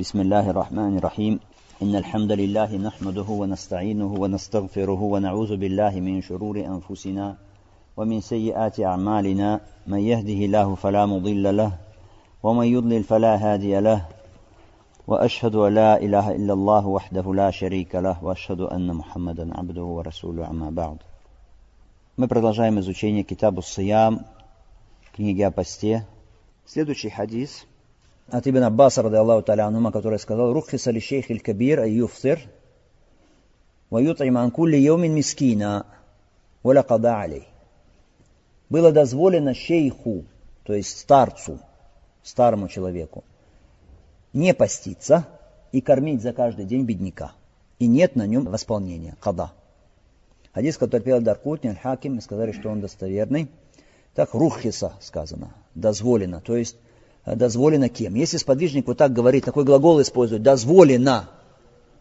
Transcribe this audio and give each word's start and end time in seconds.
بسم 0.00 0.20
الله 0.20 0.50
الرحمن 0.50 0.96
الرحيم. 0.96 1.40
إن 1.82 1.96
الحمد 1.96 2.32
لله 2.32 2.76
نحمده 2.76 3.28
ونستعينه 3.28 4.12
ونستغفره 4.22 5.00
ونعوذ 5.02 5.56
بالله 5.56 6.00
من 6.00 6.22
شرور 6.22 6.56
أنفسنا 6.56 7.36
ومن 7.96 8.20
سيئات 8.20 8.80
أعمالنا. 8.80 9.60
من 9.86 10.00
يهده 10.00 10.40
الله 10.48 10.74
فلا 10.74 11.06
مضل 11.06 11.56
له 11.56 11.72
ومن 12.42 12.66
يضلل 12.66 13.02
فلا 13.04 13.36
هادي 13.36 13.80
له. 13.80 14.08
وأشهد 15.06 15.54
أن 15.54 15.74
لا 15.74 16.00
إله 16.00 16.32
إلا 16.32 16.52
الله 16.52 16.86
وحده 16.86 17.34
لا 17.34 17.50
شريك 17.50 17.94
له 17.94 18.24
وأشهد 18.24 18.60
أن 18.60 18.88
محمدا 18.96 19.52
عبده 19.58 19.84
ورسوله 19.84 20.46
عما 20.46 20.70
بعد. 20.70 20.98
Мы 22.16 22.26
продолжаем 22.26 22.78
изучение 22.80 23.22
كتاب 23.22 23.58
الصيام 23.58 24.24
книги 25.12 25.42
о 25.42 25.50
посте. 25.50 26.06
Следующий 26.64 27.10
хадис– 27.10 27.66
от 28.30 28.46
Ибн 28.46 28.62
Аббаса, 28.64 29.02
рады 29.02 29.16
Аллаху 29.16 29.42
таля 29.42 29.70
который 29.90 30.18
сказал, 30.18 30.52
«Рухиса 30.52 30.90
ли 30.90 31.00
шейх 31.00 31.30
иль 31.30 31.40
кабир 31.40 31.80
ай 31.80 31.92
юфтир, 31.92 32.40
ва 33.90 33.98
ют'им 33.98 34.38
ан 34.38 34.50
кулли 34.50 34.76
йомин 34.76 35.14
мискина, 35.14 35.86
валя 36.62 36.82
када 36.82 37.20
алей». 37.20 37.48
Было 38.68 38.92
дозволено 38.92 39.54
шейху, 39.54 40.24
то 40.64 40.74
есть 40.74 40.98
старцу, 40.98 41.58
старому 42.22 42.68
человеку, 42.68 43.24
не 44.32 44.54
поститься 44.54 45.26
и 45.72 45.80
кормить 45.80 46.22
за 46.22 46.32
каждый 46.32 46.64
день 46.64 46.84
бедняка. 46.84 47.32
И 47.78 47.86
нет 47.86 48.14
на 48.14 48.26
нем 48.26 48.44
восполнения, 48.44 49.16
када. 49.20 49.52
Хадис, 50.52 50.76
который 50.76 51.02
пел 51.02 51.20
Даркутни, 51.20 51.70
Аль-Хаким, 51.70 52.20
сказали, 52.20 52.52
что 52.52 52.68
он 52.70 52.80
достоверный. 52.80 53.48
Так, 54.14 54.34
рухиса 54.34 54.94
сказано, 55.00 55.54
дозволено. 55.74 56.40
То 56.40 56.56
есть, 56.56 56.76
дозволено 57.26 57.88
кем? 57.88 58.14
Если 58.14 58.36
сподвижник 58.36 58.86
вот 58.86 58.98
так 58.98 59.12
говорит, 59.12 59.44
такой 59.44 59.64
глагол 59.64 60.00
использует, 60.00 60.42
дозволено, 60.42 61.28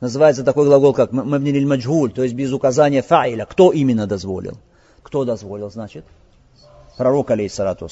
называется 0.02 0.44
такой 0.44 0.66
глагол, 0.66 0.94
как 0.94 1.12
мабнилиль 1.12 1.66
маджгуль, 1.66 2.12
то 2.12 2.24
есть 2.24 2.36
без 2.36 2.52
указания 2.52 3.02
фаиля. 3.02 3.46
Кто 3.46 3.72
именно 3.72 4.08
дозволил? 4.08 4.58
Кто 5.04 5.26
дозволил, 5.26 5.70
значит? 5.70 6.06
Пророк, 6.98 7.32
алейхиссалату 7.32 7.88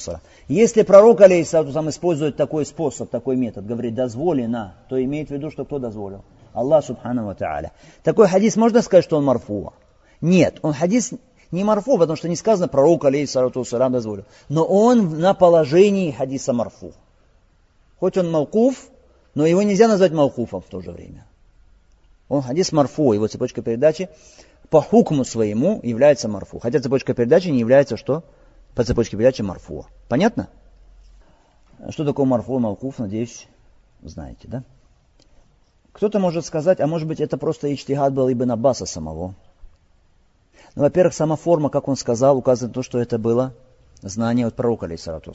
Если 0.49 0.81
пророк, 0.81 1.21
алейхиссалату 1.21 1.89
использует 1.89 2.35
такой 2.35 2.65
способ, 2.65 3.09
такой 3.09 3.37
метод, 3.37 3.65
говорит 3.65 3.95
дозволено, 3.95 4.75
то 4.89 5.01
имеет 5.01 5.29
в 5.29 5.31
виду, 5.31 5.49
что 5.49 5.63
кто 5.63 5.79
дозволил? 5.79 6.23
Аллах, 6.53 6.83
субхану 6.83 7.25
ва 7.25 7.71
Такой 8.03 8.27
хадис 8.27 8.57
можно 8.57 8.81
сказать, 8.81 9.05
что 9.05 9.17
он 9.17 9.23
марфуа? 9.23 9.71
Нет, 10.19 10.59
он 10.61 10.73
хадис 10.73 11.13
не 11.51 11.63
марфу, 11.63 11.97
потому 11.97 12.17
что 12.17 12.27
не 12.27 12.35
сказано 12.35 12.67
пророк, 12.67 13.05
алейхиссалату 13.05 13.63
дозволил. 13.89 14.25
Но 14.49 14.65
он 14.65 15.19
на 15.19 15.33
положении 15.33 16.11
хадиса 16.11 16.51
марфу. 16.51 16.91
Хоть 17.99 18.17
он 18.17 18.31
малкуф, 18.31 18.89
но 19.33 19.45
его 19.45 19.61
нельзя 19.61 19.87
назвать 19.87 20.11
малкуфом 20.11 20.61
в 20.61 20.65
то 20.65 20.81
же 20.81 20.91
время. 20.91 21.25
Он 22.29 22.41
хадис 22.41 22.71
марфу, 22.71 23.13
его 23.13 23.27
цепочка 23.27 23.61
передачи 23.61 24.09
по 24.69 24.81
хукму 24.81 25.23
своему 25.23 25.79
является 25.83 26.27
марфу. 26.27 26.59
Хотя 26.59 26.79
цепочка 26.79 27.13
передачи 27.13 27.47
не 27.47 27.59
является 27.59 27.97
что? 27.97 28.23
По 28.75 28.83
цепочке 28.83 29.15
передачи 29.15 29.41
марфу. 29.41 29.85
Понятно? 30.09 30.49
Что 31.89 32.05
такое 32.05 32.25
марфу, 32.25 32.59
малкуф, 32.59 32.99
надеюсь, 32.99 33.47
знаете, 34.01 34.47
да? 34.47 34.63
Кто-то 35.93 36.19
может 36.19 36.45
сказать, 36.45 36.79
а 36.79 36.87
может 36.87 37.07
быть 37.07 37.21
это 37.21 37.37
просто 37.37 37.73
ичтигад 37.73 38.13
был 38.13 38.31
Ибн 38.31 38.51
Аббаса 38.51 38.85
самого. 38.85 39.35
Ну, 40.75 40.83
во-первых, 40.83 41.13
сама 41.13 41.35
форма, 41.35 41.69
как 41.69 41.87
он 41.87 41.95
сказал, 41.95 42.37
указывает 42.37 42.75
на 42.75 42.81
то, 42.81 42.83
что 42.83 42.99
это 42.99 43.17
было 43.17 43.53
знание 44.01 44.45
от 44.45 44.55
пророка, 44.55 44.85
алейсалату 44.85 45.33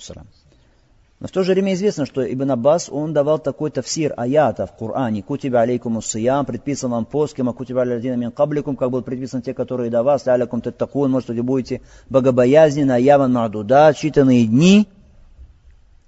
Но 1.22 1.28
в 1.28 1.30
то 1.30 1.44
же 1.44 1.52
время 1.52 1.74
известно, 1.74 2.04
что 2.04 2.20
Ибн 2.20 2.50
Аббас, 2.50 2.88
он 2.90 3.12
давал 3.12 3.38
такой 3.38 3.70
тафсир 3.70 4.12
аята 4.16 4.66
в 4.66 4.76
Коране. 4.76 5.22
Кутиба 5.22 5.60
алейкум 5.60 5.98
уссиям, 5.98 6.44
предписан 6.44 6.90
вам 6.90 7.04
постским, 7.04 7.48
а 7.48 7.52
кутиба 7.52 7.82
алядина 7.82 8.14
мин 8.14 8.32
кабликум, 8.32 8.74
как 8.74 8.90
был 8.90 9.02
предписан 9.02 9.40
те, 9.40 9.54
которые 9.54 9.88
до 9.88 10.02
вас, 10.02 10.26
алякум 10.26 10.60
таттакун, 10.62 11.12
может, 11.12 11.28
вы 11.28 11.40
будете 11.44 11.80
богобоязненно, 12.10 12.98
яван 12.98 13.34
мадуда, 13.34 13.94
считанные 13.94 14.46
дни, 14.46 14.88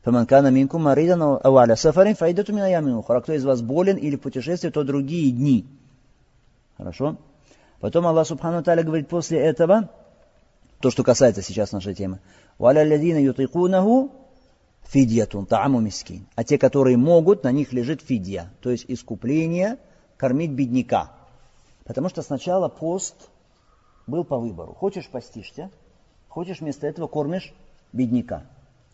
Фаманкана 0.02 0.48
минкум 0.48 0.82
маридан 0.82 1.22
ауаля 1.22 1.76
сафарин 1.76 2.16
файдату 2.16 2.52
мина 2.52 2.68
ямин 2.68 2.94
ухра. 2.94 3.20
Кто 3.20 3.34
из 3.34 3.44
вас 3.44 3.62
болен 3.62 3.96
или 3.96 4.16
в 4.16 4.70
то 4.72 4.82
другие 4.82 5.30
дни. 5.30 5.64
Хорошо? 6.76 7.18
Потом 7.78 8.08
Аллах 8.08 8.26
Субхану 8.26 8.64
Таля 8.64 8.82
говорит 8.82 9.06
после 9.06 9.38
этого, 9.38 9.90
то, 10.80 10.90
что 10.90 11.04
касается 11.04 11.40
сейчас 11.40 11.70
нашей 11.70 11.94
темы, 11.94 12.18
«Валя 12.58 12.82
лядина 12.82 13.18
ютикунаху 13.18 14.10
фидьятун 14.94 15.46
тааму 15.46 15.80
мискин». 15.80 16.26
А 16.36 16.44
те, 16.44 16.56
которые 16.56 16.96
могут, 16.96 17.42
на 17.42 17.50
них 17.50 17.72
лежит 17.72 18.00
фидья, 18.00 18.50
то 18.62 18.70
есть 18.70 18.84
искупление, 18.88 19.78
кормить 20.16 20.52
бедняка. 20.52 21.10
Потому 21.84 22.08
что 22.08 22.22
сначала 22.22 22.68
пост 22.68 23.14
был 24.06 24.24
по 24.24 24.38
выбору. 24.38 24.72
Хочешь 24.72 25.08
постишься, 25.08 25.70
хочешь 26.28 26.60
вместо 26.60 26.86
этого 26.86 27.08
кормишь 27.08 27.52
бедняка. 27.92 28.44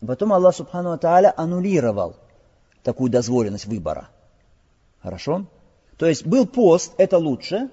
Потом 0.05 0.33
Аллах 0.33 0.55
Субхану 0.55 0.97
Тааля 0.97 1.33
аннулировал 1.37 2.15
такую 2.83 3.11
дозволенность 3.11 3.65
выбора. 3.65 4.09
Хорошо? 5.01 5.45
То 5.97 6.07
есть 6.07 6.25
был 6.25 6.47
пост, 6.47 6.93
это 6.97 7.19
лучше, 7.19 7.69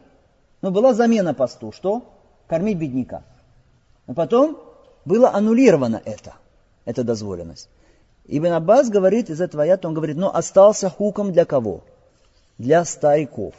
но 0.61 0.71
была 0.71 0.93
замена 0.93 1.33
посту. 1.33 1.73
Что? 1.73 2.03
Кормить 2.47 2.79
бедняка. 2.79 3.23
Но 4.07 4.15
потом 4.15 4.59
было 5.05 5.33
аннулировано 5.33 6.03
это, 6.05 6.35
эта 6.85 7.05
дозволенность. 7.05 7.69
Ибн 8.29 8.53
Аббас 8.53 8.91
говорит 8.91 9.31
из 9.31 9.41
этого 9.41 9.63
аята, 9.63 9.89
он 9.89 9.95
говорит, 9.95 10.17
но 10.17 10.35
остался 10.35 10.91
хуком 10.91 11.33
для 11.33 11.45
кого? 11.45 11.83
Для 12.59 12.85
стариков. 12.85 13.55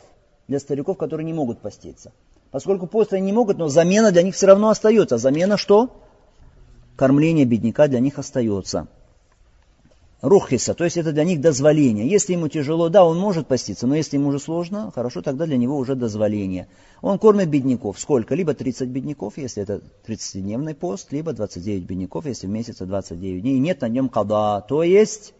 Для 0.48 0.60
стариков, 0.60 0.98
которые 0.98 1.26
не 1.26 1.34
могут 1.34 1.60
поститься. 1.60 2.12
Поскольку 2.52 2.88
пост 2.88 3.14
они 3.14 3.26
не 3.26 3.34
могут, 3.34 3.58
но 3.58 3.68
замена 3.68 4.12
для 4.12 4.24
них 4.24 4.36
все 4.36 4.48
равно 4.48 4.70
остается. 4.70 5.18
Замена 5.18 5.58
что? 5.58 5.90
Кормление 6.96 7.46
бедняка 7.46 7.88
для 7.88 8.00
них 8.00 8.20
остается 8.20 8.88
рухиса, 10.22 10.74
то 10.74 10.84
есть 10.84 10.98
это 10.98 11.12
для 11.12 11.24
них 11.24 11.40
дозволение. 11.40 12.08
Если 12.08 12.34
ему 12.34 12.48
тяжело, 12.48 12.90
да, 12.90 13.06
он 13.06 13.18
может 13.18 13.48
поститься, 13.48 13.88
но 13.88 13.96
если 13.96 14.18
ему 14.18 14.30
уже 14.30 14.40
сложно, 14.40 14.92
хорошо, 14.94 15.22
тогда 15.22 15.46
для 15.46 15.58
него 15.58 15.78
уже 15.78 15.96
дозволение. 15.96 16.68
Он 17.02 17.18
кормит 17.18 17.50
бедняков. 17.50 18.00
Сколько? 18.00 18.36
Либо 18.36 18.54
30 18.54 18.90
бедняков, 18.90 19.38
если 19.38 19.64
это 19.64 19.82
30-дневный 20.06 20.76
пост, 20.76 21.12
либо 21.12 21.32
29 21.32 21.84
бедняков, 21.84 22.26
если 22.26 22.48
в 22.48 22.50
месяце 22.50 22.86
29 22.86 23.42
дней. 23.42 23.60
нет 23.60 23.82
на 23.82 23.88
нем 23.88 24.10
када, 24.10 24.66
то 24.68 24.84
есть 24.84 25.34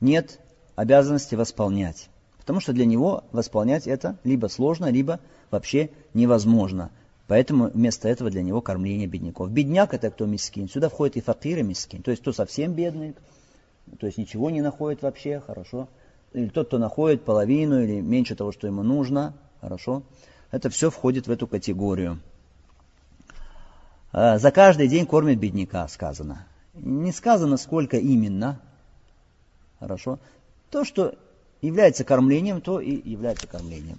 нет 0.00 0.40
обязанности 0.74 1.34
восполнять. 1.34 2.08
Потому 2.38 2.60
что 2.60 2.72
для 2.72 2.84
него 2.84 3.24
восполнять 3.32 3.86
это 3.86 4.18
либо 4.22 4.46
сложно, 4.48 4.90
либо 4.90 5.20
вообще 5.50 5.90
невозможно. 6.12 6.90
Поэтому 7.26 7.70
вместо 7.70 8.08
этого 8.08 8.30
для 8.30 8.42
него 8.42 8.60
кормление 8.60 9.08
бедняков. 9.08 9.50
Бедняк 9.50 9.94
это 9.94 10.10
кто 10.10 10.26
мискин. 10.26 10.68
Сюда 10.68 10.88
входит 10.88 11.16
и 11.16 11.20
факир, 11.20 11.58
и 11.58 11.62
мискин. 11.62 12.02
То 12.02 12.12
есть 12.12 12.22
кто 12.22 12.32
совсем 12.32 12.72
бедный, 12.74 13.14
то 13.98 14.06
есть 14.06 14.18
ничего 14.18 14.50
не 14.50 14.60
находит 14.60 15.02
вообще, 15.02 15.40
хорошо. 15.40 15.88
Или 16.32 16.48
тот, 16.48 16.68
кто 16.68 16.78
находит 16.78 17.24
половину 17.24 17.82
или 17.82 18.00
меньше 18.00 18.34
того, 18.34 18.52
что 18.52 18.66
ему 18.66 18.82
нужно, 18.82 19.34
хорошо. 19.60 20.02
Это 20.50 20.70
все 20.70 20.90
входит 20.90 21.26
в 21.26 21.30
эту 21.30 21.46
категорию. 21.46 22.20
А, 24.12 24.38
за 24.38 24.50
каждый 24.50 24.88
день 24.88 25.06
кормит 25.06 25.38
бедняка, 25.38 25.86
сказано. 25.88 26.46
Не 26.74 27.12
сказано, 27.12 27.56
сколько 27.56 27.96
именно. 27.96 28.60
Хорошо. 29.78 30.18
То, 30.70 30.84
что 30.84 31.14
является 31.62 32.04
кормлением, 32.04 32.60
то 32.60 32.80
и 32.80 33.08
является 33.08 33.46
кормлением. 33.46 33.98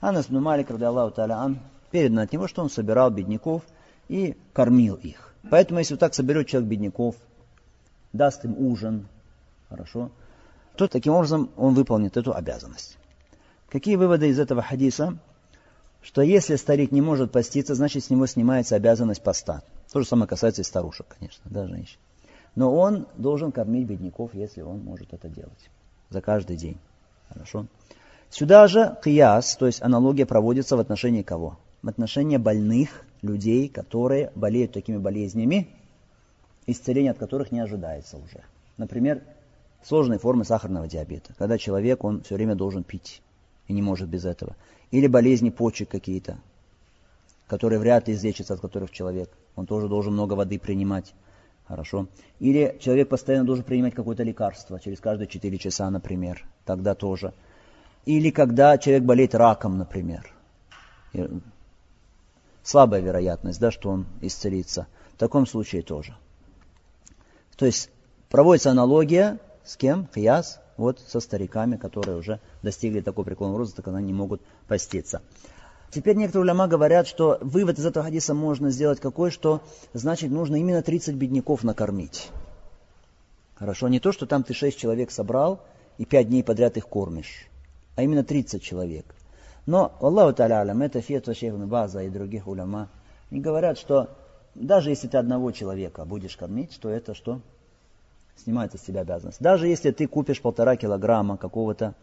Анас 0.00 0.28
Малик, 0.28 0.70
ради 0.70 0.84
Аллаху 0.84 1.14
Та'аля, 1.14 1.56
передано 1.90 2.22
от 2.22 2.32
него, 2.32 2.48
что 2.48 2.62
он 2.62 2.70
собирал 2.70 3.10
бедняков 3.10 3.62
и 4.08 4.36
кормил 4.52 4.94
их. 4.94 5.34
Поэтому, 5.50 5.78
если 5.78 5.94
вот 5.94 6.00
так 6.00 6.14
соберет 6.14 6.48
человек 6.48 6.70
бедняков, 6.70 7.16
даст 8.12 8.44
им 8.44 8.56
ужин, 8.58 9.06
Хорошо? 9.68 10.10
То 10.76 10.88
таким 10.88 11.14
образом 11.14 11.50
он 11.56 11.74
выполнит 11.74 12.16
эту 12.16 12.34
обязанность. 12.34 12.98
Какие 13.68 13.96
выводы 13.96 14.28
из 14.28 14.38
этого 14.38 14.62
хадиса? 14.62 15.18
Что 16.02 16.22
если 16.22 16.56
старик 16.56 16.92
не 16.92 17.00
может 17.00 17.32
поститься, 17.32 17.74
значит 17.74 18.04
с 18.04 18.10
него 18.10 18.26
снимается 18.26 18.76
обязанность 18.76 19.22
поста. 19.22 19.62
То 19.92 20.00
же 20.00 20.06
самое 20.06 20.28
касается 20.28 20.62
и 20.62 20.64
старушек, 20.64 21.06
конечно, 21.18 21.42
да, 21.50 21.66
женщин. 21.66 21.98
Но 22.54 22.74
он 22.74 23.06
должен 23.16 23.52
кормить 23.52 23.86
бедняков, 23.86 24.34
если 24.34 24.62
он 24.62 24.80
может 24.80 25.12
это 25.12 25.28
делать. 25.28 25.70
За 26.10 26.20
каждый 26.20 26.56
день. 26.56 26.78
Хорошо? 27.28 27.66
Сюда 28.30 28.68
же 28.68 28.96
кияс, 29.02 29.56
то 29.56 29.66
есть 29.66 29.82
аналогия 29.82 30.26
проводится 30.26 30.76
в 30.76 30.80
отношении 30.80 31.22
кого? 31.22 31.58
В 31.82 31.88
отношении 31.88 32.36
больных 32.36 33.04
людей, 33.22 33.68
которые 33.68 34.30
болеют 34.34 34.72
такими 34.72 34.98
болезнями, 34.98 35.68
исцеление 36.66 37.12
от 37.12 37.18
которых 37.18 37.52
не 37.52 37.60
ожидается 37.60 38.16
уже. 38.16 38.42
Например, 38.76 39.22
сложной 39.86 40.18
формы 40.18 40.44
сахарного 40.44 40.88
диабета, 40.88 41.32
когда 41.38 41.58
человек, 41.58 42.02
он 42.02 42.22
все 42.22 42.34
время 42.34 42.56
должен 42.56 42.82
пить 42.82 43.22
и 43.68 43.72
не 43.72 43.82
может 43.82 44.08
без 44.08 44.24
этого. 44.24 44.56
Или 44.90 45.06
болезни 45.06 45.50
почек 45.50 45.88
какие-то, 45.88 46.38
которые 47.46 47.78
вряд 47.78 48.08
ли 48.08 48.14
излечатся, 48.14 48.54
от 48.54 48.60
которых 48.60 48.90
человек, 48.90 49.30
он 49.54 49.66
тоже 49.66 49.88
должен 49.88 50.12
много 50.12 50.34
воды 50.34 50.58
принимать. 50.58 51.14
Хорошо. 51.68 52.06
Или 52.38 52.76
человек 52.80 53.08
постоянно 53.08 53.44
должен 53.44 53.64
принимать 53.64 53.94
какое-то 53.94 54.22
лекарство, 54.22 54.78
через 54.78 55.00
каждые 55.00 55.26
4 55.28 55.58
часа, 55.58 55.90
например. 55.90 56.44
Тогда 56.64 56.94
тоже. 56.94 57.32
Или 58.04 58.30
когда 58.30 58.78
человек 58.78 59.04
болеет 59.04 59.34
раком, 59.34 59.78
например. 59.78 60.32
Слабая 62.62 63.00
вероятность, 63.00 63.60
да, 63.60 63.70
что 63.70 63.90
он 63.90 64.06
исцелится. 64.20 64.86
В 65.14 65.18
таком 65.18 65.46
случае 65.46 65.82
тоже. 65.82 66.16
То 67.56 67.66
есть 67.66 67.90
проводится 68.28 68.70
аналогия 68.70 69.38
с 69.66 69.76
кем? 69.76 70.08
Хияс, 70.14 70.60
вот 70.76 71.00
со 71.00 71.20
стариками, 71.20 71.76
которые 71.76 72.16
уже 72.16 72.40
достигли 72.62 73.00
такого 73.00 73.24
преклонного 73.24 73.58
возраста, 73.58 73.82
когда 73.82 73.98
они 73.98 74.08
не 74.08 74.12
могут 74.12 74.40
поститься. 74.68 75.20
Теперь 75.90 76.16
некоторые 76.16 76.44
уляма 76.44 76.68
говорят, 76.68 77.06
что 77.06 77.38
вывод 77.40 77.78
из 77.78 77.86
этого 77.86 78.04
хадиса 78.04 78.34
можно 78.34 78.70
сделать 78.70 79.00
какой, 79.00 79.30
что 79.30 79.62
значит 79.92 80.30
нужно 80.30 80.56
именно 80.56 80.82
30 80.82 81.14
бедняков 81.14 81.64
накормить. 81.64 82.30
Хорошо, 83.56 83.88
не 83.88 84.00
то, 84.00 84.12
что 84.12 84.26
там 84.26 84.42
ты 84.42 84.54
6 84.54 84.78
человек 84.78 85.10
собрал 85.10 85.60
и 85.98 86.04
5 86.04 86.28
дней 86.28 86.44
подряд 86.44 86.76
их 86.76 86.86
кормишь, 86.86 87.48
а 87.96 88.02
именно 88.02 88.22
30 88.22 88.62
человек. 88.62 89.14
Но, 89.64 89.96
Аллаху 90.00 90.36
Та'алям, 90.36 90.84
это 90.84 91.00
фетва 91.00 91.34
Шейхна 91.34 91.66
База 91.66 92.02
и 92.02 92.10
других 92.10 92.46
уляма, 92.46 92.88
они 93.30 93.40
говорят, 93.40 93.78
что 93.78 94.10
даже 94.54 94.90
если 94.90 95.08
ты 95.08 95.18
одного 95.18 95.50
человека 95.52 96.04
будешь 96.04 96.36
кормить, 96.36 96.78
то 96.80 96.88
это 96.88 97.14
что? 97.14 97.40
Снимается 98.36 98.78
с 98.78 98.82
тебя 98.82 99.00
обязанность. 99.00 99.40
Даже 99.40 99.66
если 99.66 99.90
ты 99.90 100.06
купишь 100.06 100.40
полтора 100.40 100.76
килограмма 100.76 101.36
какого-то 101.36 101.94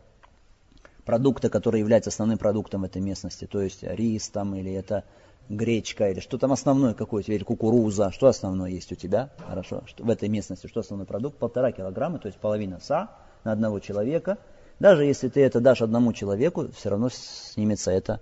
продукта, 1.06 1.50
который 1.50 1.80
является 1.80 2.10
основным 2.10 2.38
продуктом 2.38 2.86
этой 2.86 3.02
местности, 3.02 3.46
то 3.46 3.62
есть 3.62 3.84
рис 3.84 4.30
там 4.30 4.56
или 4.56 4.72
это 4.72 5.04
гречка 5.50 6.10
или 6.10 6.20
что 6.20 6.38
там 6.38 6.52
основное 6.52 6.94
какое-то, 6.94 7.32
или 7.32 7.44
кукуруза, 7.44 8.12
что 8.12 8.28
основное 8.28 8.70
есть 8.70 8.92
у 8.92 8.96
тебя, 8.96 9.30
хорошо, 9.46 9.84
что 9.86 10.04
в 10.04 10.10
этой 10.10 10.30
местности, 10.30 10.68
что 10.68 10.80
основной 10.80 11.06
продукт, 11.06 11.38
полтора 11.38 11.72
килограмма, 11.72 12.20
то 12.20 12.28
есть 12.28 12.40
половина 12.40 12.80
са 12.80 13.10
на 13.44 13.52
одного 13.52 13.80
человека. 13.80 14.38
Даже 14.80 15.04
если 15.06 15.30
ты 15.30 15.42
это 15.42 15.60
дашь 15.60 15.82
одному 15.82 16.14
человеку, 16.14 16.70
все 16.72 16.90
равно 16.90 17.10
снимется 17.10 17.92
эта 17.92 18.22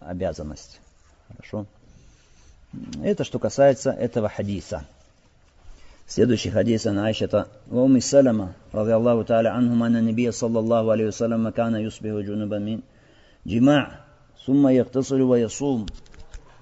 обязанность. 0.00 0.80
Хорошо. 1.28 1.66
Это 3.02 3.24
что 3.24 3.38
касается 3.38 3.90
этого 3.90 4.28
хадиса. 4.28 4.84
Следующий 6.07 6.49
хадис 6.49 6.87
عن 6.87 6.97
عائشة 6.97 7.45
وأم 7.71 7.99
سلمة 7.99 8.47
رضي 8.73 8.95
الله 8.95 9.23
تعالى 9.23 9.49
عنهم 9.49 9.83
أن 9.83 9.95
النبي 9.95 10.31
صلى 10.31 10.59
الله 10.59 10.91
عليه 10.91 11.05
وسلم 11.07 11.49
كان 11.49 11.75
يصبح 11.75 12.09
جنبا 12.25 12.59
من 12.59 12.79
جماع 13.45 13.99
ثم 14.45 14.67
يغتسل 14.67 15.21
ويصوم 15.21 15.85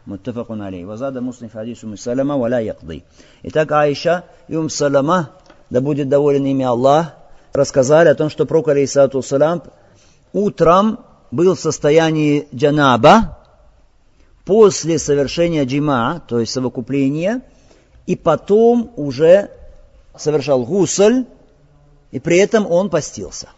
متفق 0.08 0.48
عليه 0.52 0.86
وزاد 0.86 1.18
مسلم 1.18 1.48
في 1.48 1.60
حديث 1.60 1.86
أم 1.86 1.96
سلمة 1.96 2.36
ولا 2.36 2.60
يقضي 2.60 3.04
Итак, 3.44 3.72
Аиша 3.72 4.26
и 4.50 4.56
Ум 4.56 4.70
Салама, 4.70 5.30
да 5.70 5.80
будет 5.80 6.10
доволен 6.10 6.46
ими 6.46 6.66
Аллах, 6.66 7.14
рассказали 7.54 8.10
о 8.10 8.16
том, 8.16 8.30
что 8.30 8.46
Пророк, 8.46 8.68
алейхиссалату 8.68 9.22
салам, 9.22 9.64
утром 10.34 11.00
был 11.32 11.56
в 11.56 11.60
состоянии 11.60 12.48
джанаба 12.54 13.38
после 14.46 15.00
совершения 15.00 15.66
джима, 15.66 16.22
то 16.28 16.40
есть 16.40 16.52
совокупления, 16.54 17.42
и 18.07 18.17
потом 18.17 18.93
уже 18.97 19.51
совершал 20.17 20.65
гусль, 20.65 21.25
и 22.11 22.21
при 22.21 22.39
этом 22.39 22.71
он 22.71 22.91
постился. 22.91 23.49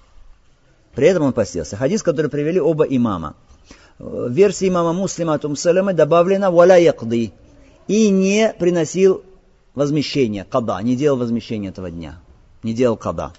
При 0.94 1.08
этом 1.08 1.24
он 1.24 1.32
постился. 1.32 1.76
Хадис, 1.76 2.02
который 2.02 2.30
привели 2.30 2.60
оба 2.60 2.84
имама. 2.84 3.34
В 3.98 4.30
версии 4.30 4.68
имама 4.68 4.92
Муслима 4.92 5.34
от 5.34 5.44
Умсалямы 5.44 5.92
добавлено 5.92 6.50
«валя 6.50 6.76
якды» 6.76 7.32
и 7.86 8.08
не 8.08 8.54
приносил 8.58 9.24
возмещения, 9.74 10.44
када, 10.44 10.80
не 10.82 10.96
делал 10.96 11.18
возмещения 11.18 11.70
этого 11.70 11.90
дня, 11.90 12.20
не 12.62 12.74
делал 12.74 12.96
када. 12.96 13.32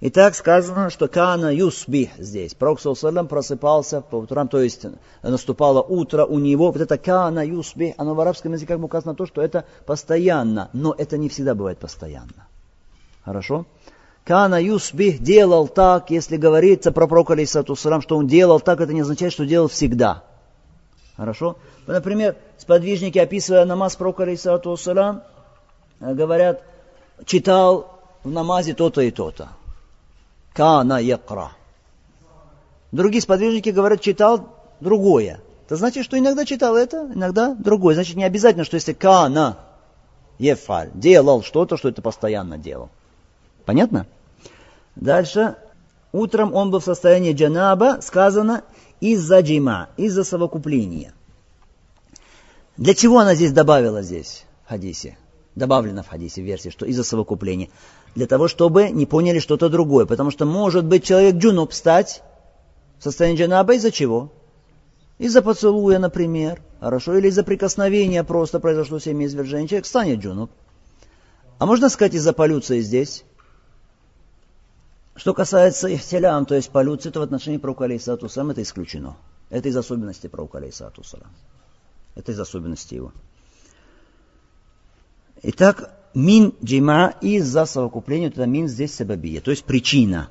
И 0.00 0.10
так 0.10 0.36
сказано, 0.36 0.90
что 0.90 1.08
Кана 1.08 1.52
Юсбих 1.52 2.10
здесь. 2.18 2.54
Пророк 2.54 2.80
Саллам 2.80 3.26
просыпался 3.26 4.00
по 4.00 4.16
утрам, 4.16 4.46
то 4.46 4.60
есть 4.60 4.86
наступало 5.22 5.82
утро 5.82 6.24
у 6.24 6.38
него. 6.38 6.70
Вот 6.70 6.80
это 6.80 6.96
Кана 6.98 7.44
Юсбих, 7.44 7.94
оно 7.96 8.14
в 8.14 8.20
арабском 8.20 8.52
языке 8.52 8.68
как 8.68 8.78
бы 8.78 8.84
указано 8.84 9.16
то, 9.16 9.26
что 9.26 9.42
это 9.42 9.64
постоянно. 9.86 10.70
Но 10.72 10.94
это 10.96 11.18
не 11.18 11.28
всегда 11.28 11.56
бывает 11.56 11.78
постоянно. 11.78 12.46
Хорошо? 13.24 13.66
Кана 14.24 14.62
Юсбих 14.62 15.20
делал 15.20 15.66
так, 15.66 16.10
если 16.10 16.36
говорится 16.36 16.92
про 16.92 17.08
пророка 17.08 17.34
Салам, 17.46 18.00
что 18.00 18.16
он 18.18 18.28
делал 18.28 18.60
так, 18.60 18.80
это 18.80 18.92
не 18.92 19.00
означает, 19.00 19.32
что 19.32 19.46
делал 19.46 19.66
всегда. 19.66 20.22
Хорошо? 21.16 21.56
Например, 21.88 22.36
сподвижники, 22.56 23.18
описывая 23.18 23.64
намаз 23.64 23.96
пророка 23.96 24.24
Салам, 24.36 25.22
говорят, 25.98 26.62
читал 27.24 27.98
в 28.22 28.30
намазе 28.30 28.74
то-то 28.74 29.00
и 29.00 29.10
то-то. 29.10 29.48
Кана 30.58 30.98
якра. 30.98 31.52
Другие 32.90 33.22
сподвижники 33.22 33.68
говорят, 33.68 34.00
читал 34.00 34.48
другое. 34.80 35.40
Это 35.64 35.76
значит, 35.76 36.04
что 36.04 36.18
иногда 36.18 36.44
читал 36.44 36.76
это, 36.76 37.08
иногда 37.14 37.54
другое. 37.54 37.94
Значит, 37.94 38.16
не 38.16 38.24
обязательно, 38.24 38.64
что 38.64 38.74
если 38.74 38.92
кана 38.92 39.56
ефаль 40.38 40.90
делал 40.94 41.44
что-то, 41.44 41.76
что 41.76 41.88
это 41.88 42.02
постоянно 42.02 42.58
делал. 42.58 42.88
Понятно? 43.66 44.08
Дальше. 44.96 45.54
Утром 46.10 46.52
он 46.52 46.72
был 46.72 46.80
в 46.80 46.84
состоянии 46.84 47.34
джанаба, 47.34 48.00
сказано, 48.02 48.64
из-за 48.98 49.38
джима, 49.42 49.90
из-за 49.96 50.24
совокупления. 50.24 51.12
Для 52.76 52.94
чего 52.96 53.20
она 53.20 53.36
здесь 53.36 53.52
добавила 53.52 54.02
здесь, 54.02 54.44
в 54.64 54.70
хадисе? 54.70 55.18
Добавлено 55.54 56.02
в 56.02 56.08
хадисе, 56.08 56.42
в 56.42 56.44
версии, 56.44 56.70
что 56.70 56.84
из-за 56.84 57.04
совокупления 57.04 57.68
для 58.14 58.26
того, 58.26 58.48
чтобы 58.48 58.90
не 58.90 59.06
поняли 59.06 59.38
что-то 59.38 59.68
другое. 59.68 60.06
Потому 60.06 60.30
что 60.30 60.44
может 60.44 60.84
быть 60.84 61.04
человек 61.04 61.36
джунуб 61.36 61.72
стать 61.72 62.22
в 62.98 63.04
состоянии 63.04 63.38
джанаба 63.38 63.74
из-за 63.74 63.90
чего? 63.90 64.32
Из-за 65.18 65.42
поцелуя, 65.42 65.98
например. 65.98 66.62
Хорошо, 66.80 67.16
или 67.16 67.28
из-за 67.28 67.42
прикосновения 67.42 68.22
просто 68.24 68.60
произошло 68.60 68.98
семяизвержение. 68.98 69.68
Человек 69.68 69.86
станет 69.86 70.20
джунуб. 70.20 70.50
А 71.58 71.66
можно 71.66 71.88
сказать 71.88 72.14
из-за 72.14 72.32
полюции 72.32 72.80
здесь? 72.80 73.24
Что 75.16 75.34
касается 75.34 75.92
ихтилям, 75.92 76.46
то 76.46 76.54
есть 76.54 76.70
полюции, 76.70 77.10
то 77.10 77.18
в 77.18 77.24
отношении 77.24 77.58
пророка 77.58 77.84
алейсату 77.84 78.28
сам 78.28 78.50
это 78.50 78.62
исключено. 78.62 79.16
Это 79.50 79.68
из 79.68 79.76
особенностей 79.76 80.28
пророка 80.28 80.58
алейсату 80.58 81.02
Это 82.14 82.30
из 82.30 82.38
особенностей 82.38 82.96
его. 82.96 83.12
Итак, 85.42 85.97
мин 86.14 86.54
джима 86.62 87.14
из-за 87.20 87.66
совокупления, 87.66 88.28
это 88.28 88.46
мин 88.46 88.68
здесь 88.68 88.94
сабабия, 88.94 89.40
то 89.40 89.50
есть 89.50 89.64
причина. 89.64 90.30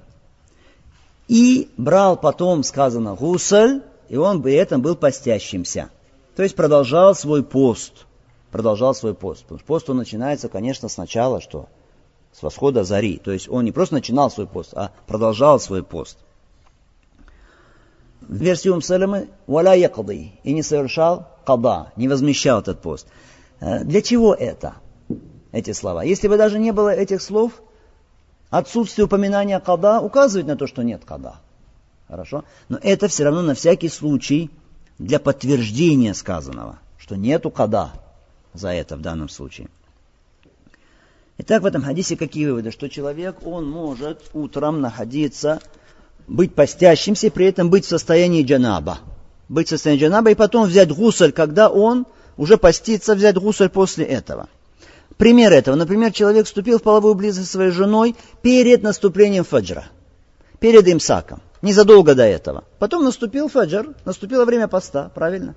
И 1.27 1.69
брал 1.77 2.17
потом, 2.17 2.63
сказано, 2.63 3.15
гусль, 3.15 3.81
и 4.09 4.15
он 4.15 4.41
при 4.41 4.53
этом 4.53 4.81
был 4.81 4.95
постящимся. 4.95 5.89
То 6.35 6.43
есть 6.43 6.55
продолжал 6.55 7.15
свой 7.15 7.43
пост. 7.43 8.05
Продолжал 8.51 8.95
свой 8.95 9.13
пост. 9.13 9.43
Потому 9.43 9.59
что 9.59 9.67
пост 9.67 9.89
он 9.89 9.97
начинается, 9.97 10.47
конечно, 10.47 10.87
сначала, 10.87 11.41
что? 11.41 11.67
С 12.31 12.41
восхода 12.41 12.83
зари. 12.83 13.17
То 13.17 13.31
есть 13.31 13.49
он 13.49 13.65
не 13.65 13.71
просто 13.71 13.95
начинал 13.95 14.31
свой 14.31 14.47
пост, 14.47 14.73
а 14.73 14.91
продолжал 15.05 15.59
свой 15.59 15.83
пост. 15.83 16.17
В 18.21 18.35
версии 18.35 18.69
Умсалямы 18.69 19.29
«Валя 19.47 19.73
якады» 19.73 20.31
и 20.43 20.53
не 20.53 20.63
совершал 20.63 21.27
када, 21.45 21.91
не 21.95 22.07
возмещал 22.07 22.59
этот 22.59 22.81
пост. 22.81 23.07
Э, 23.59 23.83
для 23.83 24.01
чего 24.01 24.33
это? 24.33 24.75
Эти 25.51 25.71
слова. 25.71 26.03
Если 26.03 26.27
бы 26.27 26.37
даже 26.37 26.59
не 26.59 26.71
было 26.71 26.89
этих 26.89 27.21
слов, 27.21 27.53
отсутствие 28.49 29.05
упоминания 29.05 29.59
када 29.59 29.99
указывает 29.99 30.47
на 30.47 30.55
то, 30.55 30.67
что 30.67 30.83
нет 30.83 31.03
када. 31.05 31.35
Хорошо? 32.07 32.45
Но 32.69 32.79
это 32.81 33.07
все 33.07 33.23
равно 33.25 33.41
на 33.41 33.53
всякий 33.53 33.89
случай 33.89 34.49
для 34.97 35.19
подтверждения 35.19 36.13
сказанного, 36.13 36.79
что 36.97 37.15
нету 37.15 37.51
када 37.51 37.91
за 38.53 38.69
это 38.69 38.95
в 38.95 39.01
данном 39.01 39.29
случае. 39.29 39.67
Итак, 41.39 41.61
в 41.61 41.65
этом 41.65 41.83
хадисе 41.83 42.15
какие 42.15 42.47
выводы? 42.47 42.71
Что 42.71 42.89
человек, 42.89 43.45
он 43.45 43.69
может 43.69 44.21
утром 44.33 44.81
находиться, 44.81 45.59
быть 46.27 46.55
постящимся, 46.55 47.29
при 47.29 47.45
этом 47.45 47.69
быть 47.69 47.85
в 47.85 47.89
состоянии 47.89 48.43
джанаба. 48.43 48.99
Быть 49.47 49.67
в 49.67 49.69
состоянии 49.69 50.03
джанаба 50.03 50.31
и 50.31 50.35
потом 50.35 50.67
взять 50.67 50.91
гусль, 50.91 51.31
когда 51.31 51.69
он 51.69 52.07
уже 52.37 52.57
постится, 52.57 53.13
взять 53.13 53.37
гусль 53.37 53.69
после 53.69 54.05
этого. 54.05 54.49
Пример 55.17 55.51
этого. 55.51 55.75
Например, 55.75 56.11
человек 56.11 56.45
вступил 56.45 56.79
в 56.79 56.83
половую 56.83 57.15
близость 57.15 57.47
со 57.47 57.53
своей 57.53 57.71
женой 57.71 58.15
перед 58.41 58.83
наступлением 58.83 59.43
фаджра, 59.43 59.85
перед 60.59 60.87
имсаком, 60.87 61.41
незадолго 61.61 62.13
до 62.13 62.23
этого. 62.23 62.63
Потом 62.77 63.03
наступил 63.03 63.49
фаджр, 63.49 63.95
наступило 64.05 64.45
время 64.45 64.67
поста, 64.67 65.09
правильно? 65.13 65.55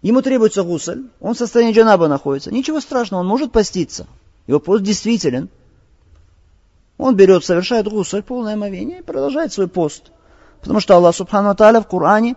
Ему 0.00 0.22
требуется 0.22 0.62
гусль, 0.62 1.04
он 1.20 1.34
в 1.34 1.38
состоянии 1.38 1.74
джанаба 1.74 2.08
находится. 2.08 2.52
Ничего 2.52 2.80
страшного, 2.80 3.20
он 3.20 3.26
может 3.26 3.52
поститься. 3.52 4.06
Его 4.46 4.58
пост 4.58 4.82
действителен. 4.82 5.48
Он 6.98 7.16
берет, 7.16 7.44
совершает 7.44 7.88
гусль, 7.88 8.22
полное 8.22 8.54
омовение 8.54 9.00
и 9.00 9.02
продолжает 9.02 9.52
свой 9.52 9.68
пост. 9.68 10.10
Потому 10.60 10.78
что 10.78 10.94
Аллах 10.94 11.16
Субхану 11.16 11.54
Тааля 11.54 11.80
в 11.80 11.88
Коране 11.88 12.36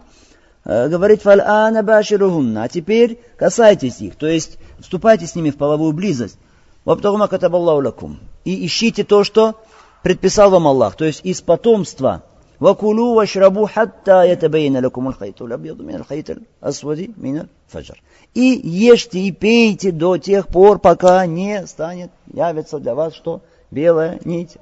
Э, 0.65 0.87
говорит 0.89 1.21
«Фаль'ана 1.23 1.83
баширухунна», 1.83 2.63
а 2.63 2.67
теперь 2.67 3.19
касайтесь 3.37 4.01
их, 4.01 4.15
то 4.15 4.25
есть 4.25 4.57
вступайте 4.79 5.25
с 5.27 5.35
ними 5.35 5.49
в 5.49 5.57
половую 5.57 5.93
близость. 5.93 6.37
وابتغوا 6.85 7.20
ما 7.20 7.27
كتب 7.27 7.55
الله 7.55 7.83
لكم. 7.83 8.19
И 8.43 8.65
ищите 8.65 9.03
то, 9.03 9.23
что 9.23 9.55
предписал 10.03 10.51
вам 10.51 10.67
Аллах, 10.67 10.95
то 10.95 11.05
есть 11.05 11.21
из 11.23 11.41
потомства. 11.41 12.23
وكلوا 12.59 13.15
واشربوا 13.15 13.65
حتى 13.65 14.23
يتبين 14.23 14.81
لكم 14.81 15.09
الخيط 15.09 15.45
الأبيض 15.45 15.83
من 15.83 15.95
الخيط 15.95 16.43
الأسود 16.61 17.11
من 17.17 17.49
الفجر. 17.67 18.01
И 18.33 18.61
ешьте 18.63 19.19
и 19.19 19.31
пейте 19.31 19.91
до 19.91 20.17
тех 20.17 20.47
пор, 20.47 20.79
пока 20.79 21.25
не 21.25 21.65
станет, 21.67 22.11
явится 22.31 22.79
для 22.79 22.95
вас 22.95 23.13
что? 23.13 23.41
Белая 23.71 24.19
нить 24.23 24.57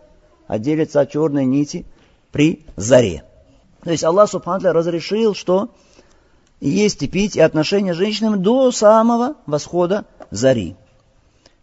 отделится 0.47 1.01
от 1.01 1.11
черной 1.11 1.45
нити 1.45 1.85
при 2.31 2.65
заре. 2.75 3.23
То 3.83 3.91
есть 3.91 4.03
Аллах 4.03 4.29
Субхану 4.29 4.71
разрешил, 4.71 5.35
что 5.35 5.69
есть 6.69 7.03
и 7.03 7.07
пить, 7.07 7.35
и 7.35 7.41
отношения 7.41 7.93
с 7.93 7.97
женщинами 7.97 8.37
до 8.37 8.71
самого 8.71 9.35
восхода 9.45 10.05
зари. 10.31 10.75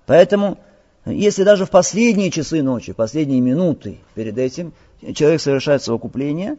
Поэтому, 0.07 0.59
если 1.07 1.45
даже 1.45 1.64
в 1.64 1.71
последние 1.71 2.30
часы 2.30 2.62
ночи, 2.62 2.92
последние 2.92 3.40
минуты 3.40 3.99
перед 4.14 4.37
этим 4.37 4.75
человек 5.14 5.40
совершает 5.40 5.83
совокупление, 5.83 6.57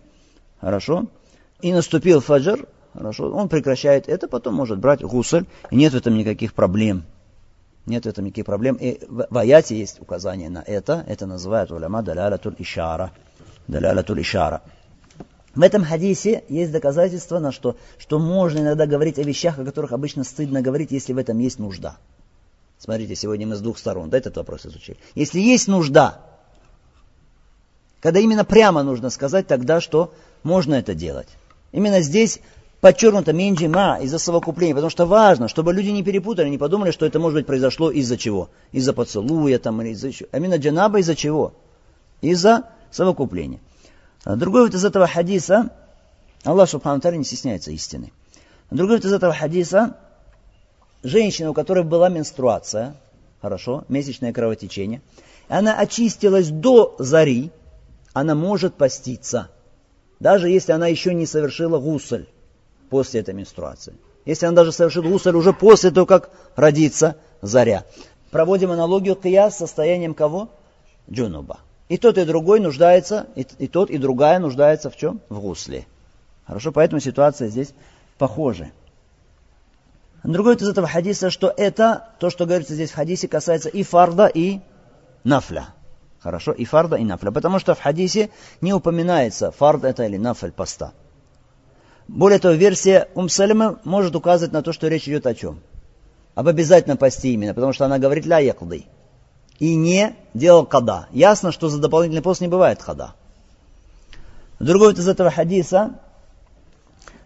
хорошо, 0.60 1.08
и 1.62 1.72
наступил 1.72 2.22
фаджр, 2.22 2.68
хорошо, 2.94 3.32
он 3.32 3.50
прекращает 3.50 4.10
это, 4.10 4.28
потом 4.28 4.56
может 4.56 4.80
брать 4.80 5.04
гусль, 5.04 5.46
и 5.70 5.76
нет 5.76 5.94
в 5.94 5.98
этом 5.98 6.18
никаких 6.18 6.54
проблем. 6.54 7.04
Нет 7.86 8.06
в 8.06 8.10
этом 8.10 8.26
никаких 8.26 8.46
проблем. 8.46 8.76
И 8.76 9.04
в, 9.08 9.28
в 9.30 9.38
аяте 9.38 9.78
есть 9.78 10.02
указание 10.02 10.50
на 10.50 10.64
это, 10.66 11.04
это 11.08 11.26
называют 11.26 11.72
уляма 11.72 12.02
далялатуль 12.02 12.56
ишара. 12.58 13.12
Далялатуль 13.68 14.22
ишара. 14.22 14.62
В 15.54 15.62
этом 15.62 15.84
хадисе 15.84 16.44
есть 16.48 16.72
доказательство 16.72 17.40
на 17.40 17.52
что, 17.52 17.76
что 17.98 18.20
можно 18.20 18.60
иногда 18.60 18.86
говорить 18.86 19.20
о 19.20 19.24
вещах, 19.24 19.60
о 19.60 19.66
которых 19.66 19.92
обычно 19.92 20.24
стыдно 20.24 20.62
говорить, 20.62 20.92
если 20.92 21.12
в 21.12 21.18
этом 21.18 21.40
есть 21.40 21.60
нужда. 21.60 21.98
Смотрите, 22.80 23.16
сегодня 23.16 23.46
мы 23.46 23.56
с 23.56 23.60
двух 23.62 23.78
сторон 23.78 24.10
да, 24.10 24.18
этот 24.18 24.38
вопрос 24.38 24.66
изучили. 24.66 24.98
Если 25.14 25.40
есть 25.40 25.68
нужда, 25.68 26.22
когда 28.00 28.20
именно 28.20 28.46
прямо 28.46 28.82
нужно 28.82 29.10
сказать 29.10 29.46
тогда, 29.48 29.82
что 29.82 30.14
можно 30.44 30.76
это 30.76 30.96
делать. 30.96 31.28
Именно 31.74 32.02
здесь 32.02 32.40
подчеркнуто 32.80 33.34
менджима 33.34 34.00
из-за 34.02 34.20
совокупления, 34.20 34.74
потому 34.74 34.90
что 34.90 35.06
важно, 35.06 35.48
чтобы 35.48 35.74
люди 35.74 35.90
не 35.90 36.02
перепутали, 36.02 36.50
не 36.50 36.58
подумали, 36.58 36.92
что 36.92 37.06
это 37.06 37.20
может 37.20 37.40
быть 37.40 37.46
произошло 37.46 37.92
из-за 37.92 38.18
чего? 38.18 38.50
Из-за 38.72 38.94
поцелуя 38.94 39.60
там 39.60 39.82
или 39.82 39.90
из-за 39.90 40.12
чего. 40.12 40.30
А 40.32 40.38
именно 40.38 40.56
джанаба 40.56 41.00
из-за 41.00 41.16
чего? 41.16 41.54
Из-за 42.22 42.64
совокупления. 42.90 43.60
А 44.24 44.36
другой 44.36 44.64
вот 44.64 44.74
из 44.74 44.86
этого 44.86 45.08
хадиса, 45.08 45.70
Аллах 46.44 46.70
Субхану 46.70 47.02
не 47.12 47.24
стесняется 47.24 47.72
истины. 47.72 48.12
Другой 48.70 48.98
вот 48.98 49.06
из 49.06 49.14
этого 49.14 49.34
хадиса, 49.34 49.98
женщина, 51.04 51.52
у 51.52 51.54
которой 51.54 51.84
была 51.84 52.10
менструация, 52.10 52.96
хорошо, 53.42 53.84
месячное 53.90 54.32
кровотечение, 54.32 55.02
она 55.48 55.78
очистилась 55.78 56.50
до 56.50 56.96
зари, 57.00 57.52
она 58.14 58.36
может 58.36 58.76
поститься, 58.76 59.50
даже 60.20 60.50
если 60.50 60.72
она 60.72 60.88
еще 60.88 61.14
не 61.14 61.26
совершила 61.26 61.80
гусль 61.80 62.28
после 62.90 63.22
этой 63.22 63.34
менструации. 63.34 63.96
Если 64.26 64.46
она 64.46 64.56
даже 64.56 64.72
совершила 64.72 65.10
гусль 65.10 65.36
уже 65.36 65.52
после 65.52 65.90
того, 65.90 66.06
как 66.06 66.30
родится 66.56 67.18
заря. 67.42 67.86
Проводим 68.30 68.72
аналогию 68.72 69.16
кия 69.16 69.50
с 69.50 69.58
состоянием 69.58 70.14
кого? 70.14 70.50
Джунуба. 71.10 71.60
И 71.92 71.98
тот, 71.98 72.18
и 72.18 72.24
другой 72.24 72.62
нуждается, 72.62 73.28
и, 73.36 73.46
и 73.58 73.68
тот, 73.68 73.90
и 73.90 73.98
другая 73.98 74.40
нуждается 74.40 74.90
в 74.90 74.96
чем? 74.96 75.20
В 75.28 75.42
гусле. 75.42 75.86
Хорошо, 76.46 76.72
поэтому 76.72 77.02
ситуация 77.02 77.50
здесь 77.50 77.74
похожа. 78.18 78.72
Другой 80.24 80.56
из 80.56 80.70
этого 80.70 80.88
хадиса, 80.88 81.30
что 81.30 81.54
это, 81.58 82.08
то, 82.18 82.30
что 82.30 82.46
говорится 82.46 82.76
здесь 82.76 82.92
в 82.92 82.96
хадисе, 82.96 83.28
касается 83.28 83.68
и 83.68 83.84
фарда, 83.84 84.28
и 84.28 84.62
нафля. 85.26 85.66
Хорошо, 86.22 86.54
и 86.54 86.64
фарда, 86.64 86.96
и 86.96 87.04
нафля. 87.04 87.30
Потому 87.30 87.60
что 87.60 87.76
в 87.76 87.82
хадисе 87.82 88.30
не 88.62 88.72
упоминается, 88.72 89.52
фард 89.52 89.84
это 89.84 90.06
или 90.06 90.16
нафль 90.16 90.52
поста. 90.52 90.94
Более 92.08 92.40
того, 92.40 92.54
версия 92.54 93.10
Умсалима 93.16 93.82
может 93.84 94.16
указывать 94.16 94.54
на 94.54 94.64
то, 94.64 94.72
что 94.72 94.88
речь 94.88 95.10
идет 95.10 95.28
о 95.28 95.36
чем? 95.36 95.60
Об 96.36 96.48
обязательном 96.48 96.98
посте 96.98 97.32
именно, 97.32 97.54
потому 97.54 97.74
что 97.74 97.84
она 97.84 98.00
говорит 98.00 98.26
ля 98.26 98.40
якды. 98.40 98.86
И 99.62 99.76
не 99.76 100.16
делал 100.34 100.66
када. 100.66 101.06
Ясно, 101.12 101.52
что 101.52 101.70
за 101.70 101.78
дополнительный 101.78 102.24
пост 102.24 102.42
не 102.42 102.48
бывает 102.48 102.82
када. 102.82 103.14
Другой 104.60 104.94
из 104.94 105.08
этого 105.08 105.30
хадиса, 105.30 106.00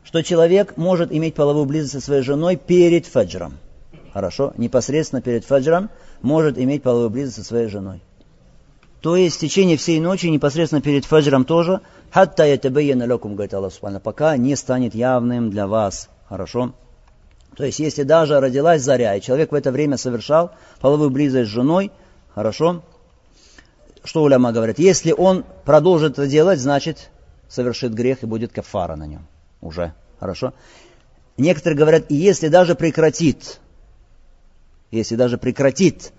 что 0.03 0.21
человек 0.21 0.75
может 0.75 1.13
иметь 1.13 1.33
половую 1.33 1.65
близость 1.65 1.93
со 1.93 2.01
своей 2.01 2.23
женой 2.23 2.57
перед 2.57 3.05
фаджром. 3.05 3.53
Хорошо? 4.11 4.51
Непосредственно 4.57 5.21
перед 5.21 5.45
фаджром 5.45 5.89
может 6.21 6.57
иметь 6.57 6.83
половую 6.83 7.09
близость 7.09 7.37
со 7.37 7.43
своей 7.45 7.67
женой. 7.69 8.01
То 8.99 9.15
есть 9.15 9.37
в 9.37 9.39
течение 9.39 9.77
всей 9.77 10.01
ночи, 10.01 10.25
непосредственно 10.25 10.81
перед 10.81 11.05
фаджром 11.05 11.45
тоже, 11.45 11.79
хатта 12.11 12.43
ятабайяна 12.43 13.09
лакум, 13.09 13.35
говорит 13.35 13.53
Аллах 13.53 13.71
Субхану, 13.71 14.01
пока 14.01 14.35
не 14.35 14.57
станет 14.57 14.93
явным 14.93 15.51
для 15.51 15.67
вас. 15.67 16.09
Хорошо? 16.27 16.73
То 17.55 17.63
есть, 17.63 17.79
если 17.79 18.03
даже 18.03 18.41
родилась 18.41 18.81
заря, 18.81 19.15
и 19.15 19.21
человек 19.21 19.53
в 19.53 19.55
это 19.55 19.71
время 19.71 19.95
совершал 19.95 20.51
половую 20.81 21.11
близость 21.11 21.49
с 21.49 21.53
женой, 21.53 21.91
хорошо? 22.35 22.83
Что 24.03 24.21
уляма 24.21 24.51
говорит? 24.51 24.77
Если 24.77 25.11
он 25.11 25.43
продолжит 25.63 26.13
это 26.13 26.27
делать, 26.27 26.59
значит, 26.59 27.09
совершит 27.49 27.93
грех 27.93 28.21
и 28.21 28.27
будет 28.27 28.51
кафара 28.51 28.95
на 28.95 29.07
нем. 29.07 29.25
Уже. 29.61 29.93
Хорошо? 30.19 30.53
Некоторые 31.37 31.77
говорят, 31.77 32.05
и 32.09 32.15
если 32.15 32.49
даже 32.49 32.75
прекратит, 32.75 33.59
если 34.91 35.15
даже 35.15 35.39
прекратит 35.39 36.13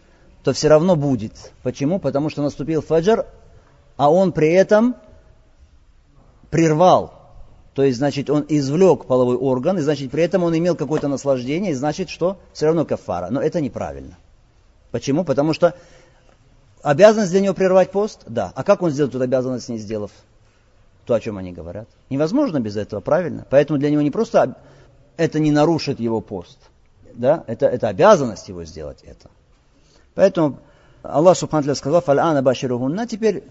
то 0.46 0.52
все 0.52 0.68
равно 0.68 0.94
будет. 0.94 1.32
Почему? 1.64 1.98
Потому 1.98 2.30
что 2.30 2.40
наступил 2.40 2.80
фаджр, 2.80 3.26
а 3.96 4.12
он 4.12 4.30
при 4.30 4.52
этом 4.52 4.94
прервал. 6.50 7.14
То 7.74 7.82
есть, 7.82 7.98
значит, 7.98 8.30
он 8.30 8.46
извлек 8.48 9.06
половой 9.06 9.34
орган, 9.34 9.76
и, 9.76 9.80
значит, 9.80 10.12
при 10.12 10.22
этом 10.22 10.44
он 10.44 10.56
имел 10.56 10.76
какое-то 10.76 11.08
наслаждение, 11.08 11.72
и, 11.72 11.74
значит, 11.74 12.10
что 12.10 12.38
все 12.52 12.66
равно 12.66 12.84
кафара. 12.84 13.26
Но 13.28 13.42
это 13.42 13.60
неправильно. 13.60 14.18
Почему? 14.92 15.24
Потому 15.24 15.52
что 15.52 15.74
обязанность 16.86 17.32
для 17.32 17.40
него 17.40 17.54
прервать 17.54 17.90
пост? 17.90 18.22
Да. 18.26 18.52
А 18.54 18.62
как 18.62 18.80
он 18.80 18.90
сделает 18.90 19.14
эту 19.14 19.24
обязанность, 19.24 19.68
не 19.68 19.78
сделав 19.78 20.12
то, 21.04 21.14
о 21.14 21.20
чем 21.20 21.36
они 21.36 21.52
говорят? 21.52 21.88
Невозможно 22.10 22.60
без 22.60 22.76
этого, 22.76 23.00
правильно? 23.00 23.44
Поэтому 23.50 23.78
для 23.78 23.90
него 23.90 24.02
не 24.02 24.12
просто 24.12 24.56
это 25.16 25.40
не 25.40 25.50
нарушит 25.50 25.98
его 25.98 26.20
пост, 26.20 26.58
да? 27.12 27.42
это, 27.48 27.66
это 27.66 27.88
обязанность 27.88 28.48
его 28.48 28.64
сделать 28.64 29.02
это. 29.02 29.28
Поэтому 30.14 30.58
Аллах 31.02 31.36
Субхану 31.36 31.74
сказал, 31.74 32.02
фаль'ана 32.02 32.42
баширухунна, 32.42 33.06
теперь 33.08 33.42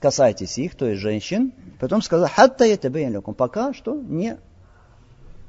касайтесь 0.00 0.58
их, 0.58 0.74
то 0.74 0.86
есть 0.86 1.00
женщин. 1.00 1.52
Потом 1.78 2.02
сказал, 2.02 2.28
хатта 2.28 2.64
ятабейн 2.64 3.22
пока 3.22 3.72
что 3.72 3.94
не 3.94 4.36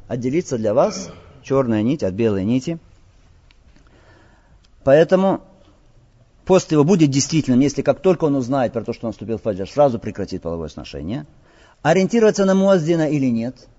отделится 0.08 0.58
для 0.58 0.76
вас 0.76 1.10
черная 1.42 1.82
нить 1.82 2.04
от 2.04 2.14
белой 2.14 2.46
нити. 2.46 2.78
Поэтому 4.84 5.42
пост 6.46 6.72
его 6.72 6.84
будет 6.84 7.10
действительным, 7.10 7.60
если 7.60 7.82
как 7.82 8.00
только 8.00 8.26
он 8.26 8.36
узнает 8.36 8.74
про 8.74 8.84
то, 8.84 8.94
что 8.94 9.08
наступил 9.08 9.38
фаджр, 9.38 9.70
сразу 9.70 10.00
прекратит 10.00 10.42
половое 10.42 10.70
сношение. 10.70 11.26
Ориентироваться 11.82 12.46
на 12.46 12.56
муаздина 12.56 13.10
или 13.10 13.28
нет– 13.28 13.56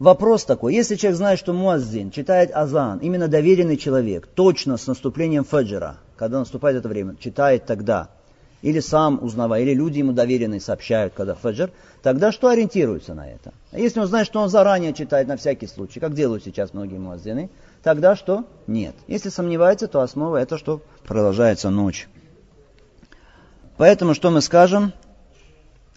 Вопрос 0.00 0.46
такой, 0.46 0.74
если 0.74 0.96
человек 0.96 1.18
знает, 1.18 1.38
что 1.38 1.52
муаззин 1.52 2.10
читает 2.10 2.50
азан, 2.54 3.00
именно 3.00 3.28
доверенный 3.28 3.76
человек, 3.76 4.26
точно 4.26 4.78
с 4.78 4.86
наступлением 4.86 5.44
фаджира, 5.44 5.98
когда 6.16 6.38
наступает 6.38 6.78
это 6.78 6.88
время, 6.88 7.16
читает 7.20 7.66
тогда, 7.66 8.08
или 8.62 8.80
сам 8.80 9.22
узнавая, 9.22 9.60
или 9.60 9.74
люди 9.74 9.98
ему 9.98 10.12
доверенные 10.12 10.58
сообщают, 10.58 11.12
когда 11.14 11.34
фаджр, 11.34 11.70
тогда 12.02 12.32
что 12.32 12.48
ориентируется 12.48 13.12
на 13.12 13.28
это? 13.28 13.52
Если 13.72 14.00
он 14.00 14.06
знает, 14.06 14.26
что 14.26 14.40
он 14.40 14.48
заранее 14.48 14.94
читает 14.94 15.28
на 15.28 15.36
всякий 15.36 15.66
случай, 15.66 16.00
как 16.00 16.14
делают 16.14 16.44
сейчас 16.44 16.72
многие 16.72 16.96
муаззины, 16.96 17.50
тогда 17.82 18.16
что? 18.16 18.44
Нет. 18.66 18.94
Если 19.06 19.28
сомневается, 19.28 19.88
то 19.88 20.00
основа 20.00 20.36
это, 20.36 20.58
что 20.58 20.82
продолжается 21.06 21.70
ночь. 21.70 22.08
Поэтому 23.76 24.14
что 24.14 24.30
мы 24.30 24.40
скажем? 24.40 24.92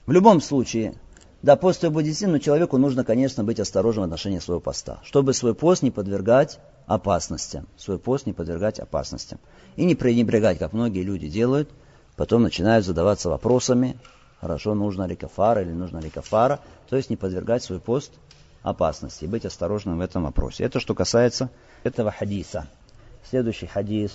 В 0.05 0.11
любом 0.11 0.41
случае, 0.41 0.95
да, 1.41 1.57
пост 1.57 1.81
действительно, 1.81 2.33
но 2.33 2.39
человеку 2.39 2.77
нужно, 2.77 3.03
конечно, 3.03 3.43
быть 3.43 3.59
осторожным 3.59 4.03
в 4.03 4.05
отношении 4.05 4.39
своего 4.39 4.61
поста, 4.61 5.01
чтобы 5.03 5.33
свой 5.33 5.53
пост 5.53 5.81
не 5.81 5.91
подвергать 5.91 6.59
опасностям. 6.87 7.67
Свой 7.77 7.99
пост 7.99 8.25
не 8.25 8.33
подвергать 8.33 8.79
опасностям. 8.79 9.39
И 9.75 9.83
не 9.83 9.95
пренебрегать, 9.95 10.59
как 10.59 10.71
многие 10.73 11.03
люди 11.03 11.27
делают, 11.27 11.69
потом 12.15 12.43
начинают 12.43 12.85
задаваться 12.85 13.29
вопросами, 13.29 13.99
хорошо, 14.39 14.73
нужно 14.73 15.03
ли 15.03 15.15
кафара 15.15 15.61
или 15.61 15.71
нужно 15.71 15.99
ли 15.99 16.09
кафара, 16.09 16.59
то 16.89 16.95
есть 16.95 17.09
не 17.09 17.17
подвергать 17.17 17.63
свой 17.63 17.79
пост 17.79 18.11
опасности 18.63 19.25
быть 19.25 19.45
осторожным 19.45 19.99
в 19.99 20.01
этом 20.01 20.23
вопросе. 20.23 20.63
Это 20.63 20.79
что 20.79 20.95
касается 20.95 21.49
этого 21.83 22.11
хадиса. 22.11 22.67
Следующий 23.29 23.67
хадис 23.67 24.13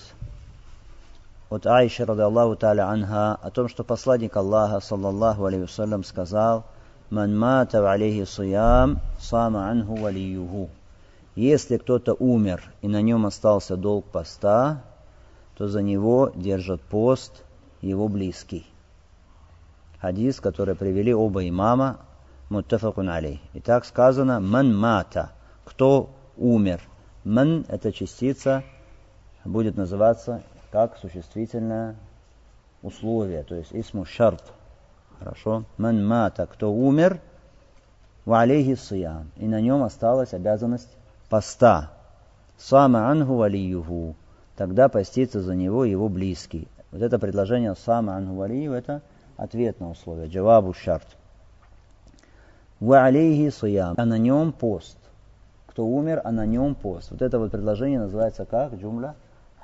от 1.51 1.67
Аиши, 1.67 2.05
рады 2.05 2.23
Аллаху 2.23 2.57
та'аля 2.57 2.91
анха, 2.91 3.35
о 3.35 3.51
том, 3.51 3.69
что 3.69 3.85
посланник 3.85 4.37
Аллаха, 4.37 4.81
саллаллаху 4.81 5.47
алейhi 5.47 6.03
сказал– 6.03 6.65
Ман 7.11 7.39
мата 7.39 7.91
алейхи 7.91 8.27
сиям, 8.27 8.99
сама 9.19 9.71
анху 9.71 9.97
валиюху. 9.97 10.69
Если 11.37 11.79
кто-то 11.79 12.13
умер 12.13 12.63
и 12.83 12.89
на 12.89 13.01
нем 13.01 13.25
остался 13.25 13.77
долг 13.77 14.05
поста, 14.05 14.83
то 15.57 15.69
за 15.69 15.81
него 15.81 16.31
держат 16.35 16.83
пост 16.83 17.45
его 17.81 18.09
близкий. 18.09 18.67
Хадис, 20.01 20.39
который 20.41 20.75
привели 20.75 21.15
оба 21.15 21.49
имама, 21.49 21.99
муттафакун 22.49 23.09
алей. 23.11 23.41
И 23.53 23.61
так 23.61 23.85
сказано, 23.85 24.41
ман 24.41 24.77
мата, 24.77 25.33
кто 25.65 26.11
умер. 26.37 26.81
Ман– 27.25 27.65
это 27.69 27.93
частица, 27.93 28.65
будет 29.45 29.77
называться 29.77 30.43
как 30.71 30.97
существительное 30.99 31.97
условие, 32.83 33.43
то 33.43 33.55
есть 33.55 33.71
исму 33.73 34.05
шарт. 34.05 34.43
Хорошо? 35.19 35.65
Ман 35.77 36.07
мата, 36.07 36.47
кто 36.47 36.73
умер, 36.73 37.21
ва 38.25 38.41
алейхи 38.41 38.77
сиям. 38.77 39.31
И 39.37 39.47
на 39.47 39.61
нем 39.61 39.83
осталась 39.83 40.33
обязанность 40.33 40.89
поста. 41.29 41.91
Сама 42.57 43.11
анху 43.11 43.35
валиюху. 43.35 44.15
Тогда 44.57 44.89
постится 44.89 45.41
за 45.41 45.55
него 45.55 45.85
его 45.85 46.09
близкий. 46.09 46.69
Вот 46.91 47.03
это 47.03 47.19
предложение 47.19 47.75
сама 47.75 48.17
анху 48.17 48.35
валию, 48.35 48.73
это 48.73 49.03
ответ 49.37 49.81
на 49.81 49.91
условие. 49.91 50.29
Джавабу 50.29 50.73
шарт. 50.73 51.18
Ва 52.81 53.05
алейхи 53.05 53.51
сиям. 53.51 53.95
А 53.97 54.05
на 54.05 54.19
нем 54.19 54.53
пост. 54.53 54.97
Кто 55.67 55.87
умер, 55.87 56.21
а 56.25 56.33
на 56.33 56.47
нем 56.47 56.75
пост. 56.75 57.11
Вот 57.11 57.23
это 57.23 57.39
вот 57.39 57.51
предложение 57.51 58.01
называется 58.01 58.45
как? 58.45 58.75
Джумля 58.75 59.15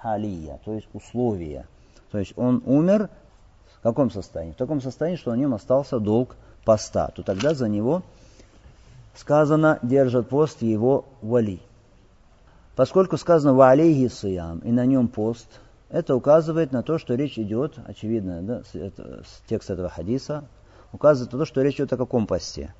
халия, 0.00 0.60
то 0.64 0.72
есть 0.74 0.88
условие. 0.92 1.66
То 2.10 2.18
есть 2.18 2.34
он 2.36 2.62
умер 2.66 3.08
в 3.78 3.80
каком 3.82 4.10
состоянии? 4.10 4.52
В 4.52 4.56
таком 4.56 4.80
состоянии, 4.80 5.16
что 5.16 5.30
на 5.30 5.36
нем 5.36 5.54
остался 5.54 5.98
долг 5.98 6.36
поста. 6.64 7.08
То 7.08 7.22
тогда 7.22 7.54
за 7.54 7.68
него 7.68 8.02
сказано, 9.14 9.78
держит 9.82 10.28
пост 10.28 10.62
его 10.62 11.04
вали. 11.22 11.60
Поскольку 12.76 13.16
сказано 13.16 13.54
«ва 13.54 13.70
алейхи 13.70 14.08
сиям» 14.08 14.58
и 14.58 14.72
на 14.72 14.84
нем 14.84 15.08
пост, 15.08 15.46
это 15.90 16.16
указывает 16.16 16.72
на 16.72 16.82
то, 16.82 16.98
что 16.98 17.14
речь 17.14 17.38
идет, 17.38 17.78
очевидно, 17.86 18.42
да, 18.42 18.62
текст 19.46 19.70
этого 19.70 19.88
хадиса, 19.88 20.44
указывает 20.92 21.32
на 21.32 21.38
то, 21.38 21.44
что 21.44 21.62
речь 21.62 21.76
идет 21.76 21.92
о 21.92 21.96
каком 21.96 22.26
посте. 22.26 22.74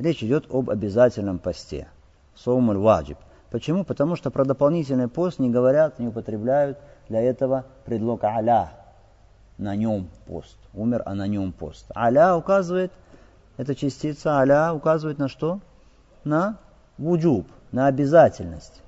Речь 0.00 0.24
идет 0.24 0.46
об 0.48 0.70
обязательном 0.70 1.38
посте. 1.38 1.86
Соумуль 2.34 2.78
ваджиб. 2.78 3.18
Почему? 3.50 3.84
Потому 3.84 4.16
что 4.16 4.30
про 4.30 4.46
дополнительный 4.46 5.08
пост 5.08 5.38
не 5.38 5.50
говорят, 5.50 5.98
не 5.98 6.08
употребляют 6.08 6.78
для 7.10 7.20
этого 7.20 7.66
предлог 7.84 8.24
аля. 8.24 8.72
На 9.58 9.76
нем 9.76 10.08
пост. 10.26 10.56
Умер, 10.72 11.02
а 11.04 11.14
на 11.14 11.26
нем 11.26 11.52
пост. 11.52 11.84
Аля 11.94 12.34
указывает, 12.34 12.90
эта 13.58 13.74
частица 13.74 14.38
аля 14.38 14.72
указывает 14.72 15.18
на 15.18 15.28
что? 15.28 15.60
На 16.24 16.56
вуджуб, 16.96 17.46
на 17.70 17.86
обязательность. 17.86 18.80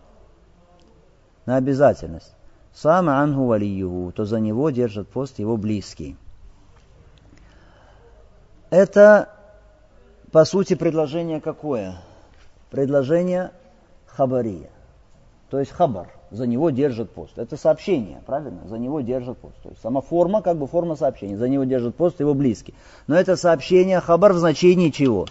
На 1.45 1.57
обязательность. 1.57 2.33
Сам 2.73 3.11
ангу 3.11 3.45
валиюху, 3.45 4.12
то 4.12 4.25
за 4.25 4.40
него 4.40 4.71
держит 4.71 5.09
пост 5.09 5.38
его 5.38 5.59
близкий. 5.59 6.16
Это, 8.71 9.28
по 10.32 10.46
сути, 10.46 10.74
предложение 10.74 11.40
какое? 11.40 11.96
Предложение 12.70 13.52
хабария. 14.06 14.70
То 15.50 15.60
есть 15.60 15.70
хабар, 15.70 16.08
за 16.30 16.46
него 16.46 16.70
держит 16.70 17.10
пост. 17.10 17.36
Это 17.36 17.58
сообщение, 17.58 18.22
правильно? 18.24 18.66
За 18.66 18.78
него 18.78 19.02
держит 19.02 19.36
пост. 19.36 19.54
То 19.62 19.68
есть 19.68 19.82
сама 19.82 20.00
форма, 20.00 20.40
как 20.40 20.56
бы 20.56 20.66
форма 20.66 20.96
сообщения. 20.96 21.36
За 21.36 21.48
него 21.48 21.64
держит 21.64 21.94
пост 21.94 22.18
его 22.20 22.32
близкий. 22.32 22.72
Но 23.06 23.14
это 23.14 23.36
сообщение 23.36 24.00
хабар 24.00 24.32
в 24.32 24.38
значении 24.38 24.88
чего? 24.88 25.26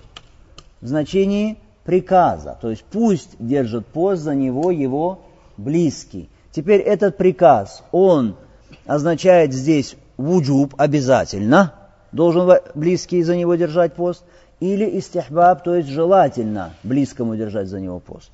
В 0.81 0.87
значении 0.87 1.57
приказа. 1.83 2.59
То 2.61 2.69
есть 2.69 2.83
пусть 2.83 3.35
держит 3.39 3.87
пост 3.87 4.21
за 4.21 4.35
него 4.35 4.69
его 4.69 5.21
близкий. 5.57 6.29
Теперь 6.51 6.81
этот 6.81 7.17
приказ, 7.17 7.83
он 7.91 8.35
означает 8.85 9.53
здесь 9.53 9.95
вуджуб 10.17 10.75
обязательно, 10.77 11.73
должен 12.11 12.59
близкий 12.75 13.23
за 13.23 13.35
него 13.35 13.55
держать 13.55 13.93
пост, 13.93 14.23
или 14.61 14.99
истихбаб, 14.99 15.63
то 15.63 15.75
есть 15.75 15.89
желательно 15.89 16.71
близкому 16.83 17.35
держать 17.35 17.67
за 17.67 17.81
него 17.81 17.99
пост. 17.99 18.31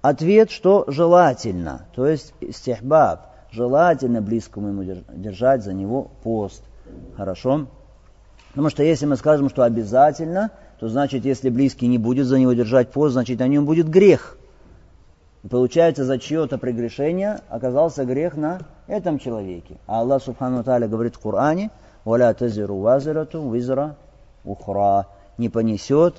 Ответ, 0.00 0.50
что 0.50 0.84
желательно, 0.86 1.86
то 1.94 2.06
есть 2.06 2.32
истихбаб, 2.40 3.26
желательно 3.50 4.22
близкому 4.22 4.68
ему 4.68 4.84
держать 5.14 5.64
за 5.64 5.72
него 5.72 6.10
пост. 6.22 6.62
Хорошо? 7.16 7.66
Потому 8.50 8.70
что 8.70 8.84
если 8.84 9.06
мы 9.06 9.16
скажем, 9.16 9.48
что 9.50 9.64
обязательно, 9.64 10.52
то 10.78 10.88
значит, 10.88 11.24
если 11.24 11.50
близкий 11.50 11.88
не 11.88 11.98
будет 11.98 12.26
за 12.26 12.38
него 12.38 12.52
держать 12.52 12.90
пост, 12.90 13.14
значит, 13.14 13.40
на 13.40 13.48
нем 13.48 13.66
будет 13.66 13.88
грех. 13.88 14.38
Получается, 15.50 16.04
за 16.04 16.18
чье-то 16.18 16.56
прегрешение 16.56 17.40
оказался 17.48 18.04
грех 18.04 18.36
на 18.36 18.60
этом 18.86 19.18
человеке. 19.18 19.76
А 19.88 20.00
Аллах 20.00 20.22
Субхану 20.22 20.62
Тааля 20.62 20.86
говорит 20.86 21.16
в 21.16 21.18
Коране, 21.18 21.70
«Валя 22.04 22.32
тазиру 22.32 22.78
вазирату 22.78 23.50
визра 23.50 23.96
ухра» 24.44 25.06
не 25.38 25.48
понесет 25.48 26.16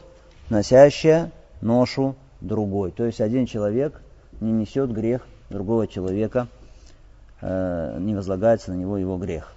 носящая 0.50 1.32
ношу 1.62 2.16
другой. 2.42 2.92
То 2.92 3.06
есть 3.06 3.22
один 3.22 3.46
человек 3.46 4.02
не 4.42 4.52
несет 4.52 4.92
грех 4.92 5.26
другого 5.50 5.88
человека, 5.88 6.48
э, 7.42 7.98
не 8.00 8.16
возлагается 8.16 8.72
на 8.72 8.76
него 8.76 8.98
его 8.98 9.18
грех. 9.18 9.54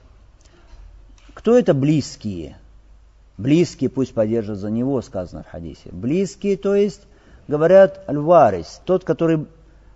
Кто 1.35 1.57
это 1.57 1.75
близкие? 1.75 2.57
Близкие 3.37 3.91
пусть 3.91 4.15
поддержат 4.15 4.59
за 4.59 4.71
него, 4.71 5.01
сказано 5.03 5.45
в 5.45 5.51
хадисе. 5.51 5.91
Близкие, 5.93 6.57
то 6.57 6.75
есть, 6.75 7.03
говорят, 7.47 8.03
альварис, 8.09 8.81
тот, 8.85 9.05
который 9.05 9.47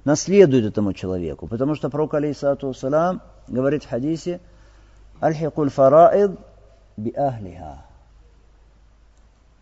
наследует 0.05 0.65
этому 0.65 0.93
человеку. 0.93 1.49
Потому 1.49 1.75
что 1.75 1.91
пророк, 1.91 2.15
алейсалату 2.15 2.73
салам, 2.75 3.23
говорит 3.49 3.83
в 3.83 3.89
хадисе, 3.89 4.41
альхикуль 5.21 5.71
фараид 5.71 6.33
би 6.97 7.13
ахлиха 7.13 7.85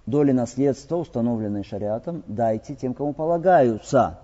доли 0.07 0.33
наследства, 0.33 0.97
установленные 0.97 1.65
шариатом, 1.65 2.23
дайте 2.27 2.75
тем, 2.75 2.95
кому 2.95 3.13
полагаются. 3.13 4.19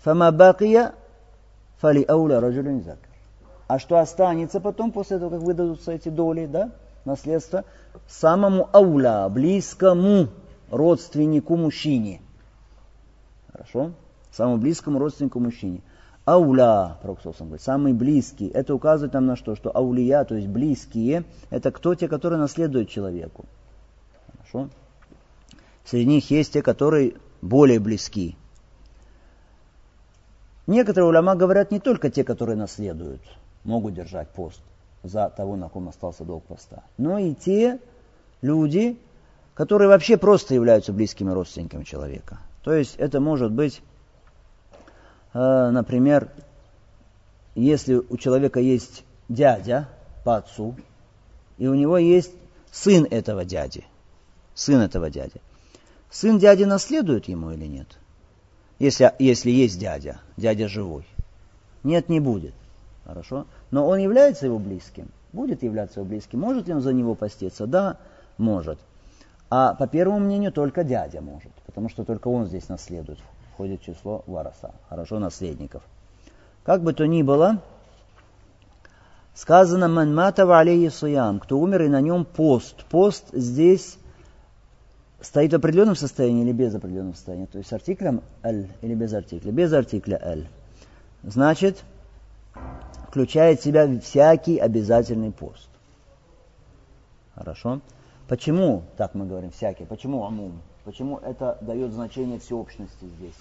Фама 0.00 0.32
бакия 0.32 0.92
фали 1.78 2.04
ауля 2.08 2.40
раджулин 2.40 2.82
закар. 2.82 3.08
А 3.66 3.78
что 3.78 3.98
останется 3.98 4.60
потом, 4.60 4.90
после 4.90 5.18
того, 5.18 5.30
как 5.30 5.40
выдадутся 5.40 5.92
эти 5.92 6.08
доли, 6.08 6.46
да, 6.46 6.70
наследства, 7.04 7.64
самому 8.08 8.68
ауля, 8.72 9.28
близкому 9.28 10.28
родственнику 10.70 11.56
мужчине. 11.56 12.20
Хорошо? 13.52 13.92
Самому 14.32 14.58
близкому 14.58 14.98
родственнику 14.98 15.40
мужчине. 15.40 15.82
Ауля, 16.24 16.96
Пророк 17.02 17.18
говорит, 17.22 17.62
самый 17.62 17.92
близкий. 17.92 18.48
Это 18.48 18.74
указывает 18.74 19.14
нам 19.14 19.26
на 19.26 19.36
что? 19.36 19.56
Что 19.56 19.74
аулия, 19.74 20.24
то 20.24 20.34
есть 20.34 20.48
близкие, 20.48 21.24
это 21.50 21.72
кто 21.72 21.94
те, 21.94 22.08
которые 22.08 22.38
наследуют 22.38 22.88
человеку. 22.88 23.46
Хорошо? 24.32 24.68
Среди 25.84 26.06
них 26.06 26.30
есть 26.30 26.52
те, 26.52 26.62
которые 26.62 27.14
более 27.42 27.80
близки. 27.80 28.36
Некоторые 30.66 31.08
уляма 31.08 31.34
говорят, 31.34 31.70
не 31.70 31.80
только 31.80 32.10
те, 32.10 32.22
которые 32.22 32.56
наследуют, 32.56 33.22
могут 33.64 33.94
держать 33.94 34.28
пост 34.28 34.60
за 35.02 35.28
того, 35.30 35.56
на 35.56 35.68
ком 35.68 35.88
остался 35.88 36.24
долг 36.24 36.44
поста, 36.44 36.84
но 36.98 37.18
и 37.18 37.34
те 37.34 37.80
люди, 38.42 38.98
которые 39.54 39.88
вообще 39.88 40.16
просто 40.16 40.54
являются 40.54 40.92
близкими 40.92 41.30
родственниками 41.30 41.84
человека. 41.84 42.38
То 42.62 42.72
есть 42.72 42.96
это 42.96 43.20
может 43.20 43.52
быть, 43.52 43.82
э, 45.32 45.70
например, 45.70 46.30
если 47.54 47.94
у 47.94 48.16
человека 48.16 48.60
есть 48.60 49.04
дядя 49.28 49.88
по 50.24 50.36
отцу, 50.36 50.76
и 51.58 51.66
у 51.66 51.74
него 51.74 51.98
есть 51.98 52.32
сын 52.70 53.06
этого 53.10 53.44
дяди, 53.44 53.84
сын 54.54 54.80
этого 54.80 55.10
дяди. 55.10 55.40
Сын 56.10 56.38
дяди 56.38 56.64
наследует 56.64 57.28
ему 57.28 57.52
или 57.52 57.66
нет? 57.66 57.86
Если, 58.78 59.12
если 59.18 59.50
есть 59.50 59.78
дядя, 59.78 60.20
дядя 60.36 60.68
живой. 60.68 61.06
Нет, 61.84 62.08
не 62.08 62.18
будет. 62.18 62.54
Хорошо? 63.04 63.46
Но 63.70 63.86
он 63.86 63.98
является 63.98 64.46
его 64.46 64.58
близким. 64.58 65.08
Будет 65.32 65.62
являться 65.62 66.00
его 66.00 66.08
близким. 66.08 66.40
Может 66.40 66.66
ли 66.66 66.74
он 66.74 66.80
за 66.80 66.92
него 66.92 67.14
поститься? 67.14 67.66
Да, 67.66 67.96
может. 68.38 68.78
А 69.48 69.74
по 69.74 69.86
первому 69.86 70.18
мнению 70.18 70.52
только 70.52 70.82
дядя 70.82 71.20
может. 71.20 71.52
Потому 71.66 71.88
что 71.88 72.04
только 72.04 72.28
он 72.28 72.46
здесь 72.46 72.68
наследует. 72.68 73.18
Входит 73.52 73.80
в 73.80 73.84
число 73.84 74.24
вараса. 74.26 74.72
Хорошо, 74.88 75.18
наследников. 75.18 75.82
Как 76.64 76.82
бы 76.82 76.92
то 76.92 77.06
ни 77.06 77.22
было, 77.22 77.62
сказано 79.34 79.88
«Ман 79.88 80.14
мата 80.14 80.42
алейhi 80.42 80.90
суям», 80.90 81.40
кто 81.40 81.58
умер 81.58 81.82
и 81.82 81.88
на 81.88 82.00
нем 82.00 82.24
пост. 82.24 82.84
Пост 82.86 83.26
здесь 83.32 83.98
стоит 85.20 85.52
в 85.52 85.56
определенном 85.56 85.96
состоянии 85.96 86.44
или 86.44 86.52
без 86.52 86.74
определенного 86.74 87.14
состояния, 87.14 87.46
то 87.46 87.58
есть 87.58 87.70
с 87.70 87.72
артиклем 87.72 88.22
«л» 88.42 88.66
или 88.80 88.94
без 88.94 89.12
артикля, 89.12 89.52
без 89.52 89.72
артикля 89.72 90.18
«л», 90.22 90.44
значит, 91.22 91.84
включает 93.08 93.60
в 93.60 93.64
себя 93.64 94.00
всякий 94.00 94.58
обязательный 94.58 95.32
пост. 95.32 95.68
Хорошо? 97.34 97.80
Почему, 98.28 98.84
так 98.96 99.14
мы 99.14 99.26
говорим, 99.26 99.50
всякий? 99.50 99.84
Почему 99.84 100.24
амум? 100.24 100.62
Почему 100.84 101.18
это 101.18 101.58
дает 101.60 101.92
значение 101.92 102.38
всеобщности 102.38 103.04
здесь? 103.18 103.36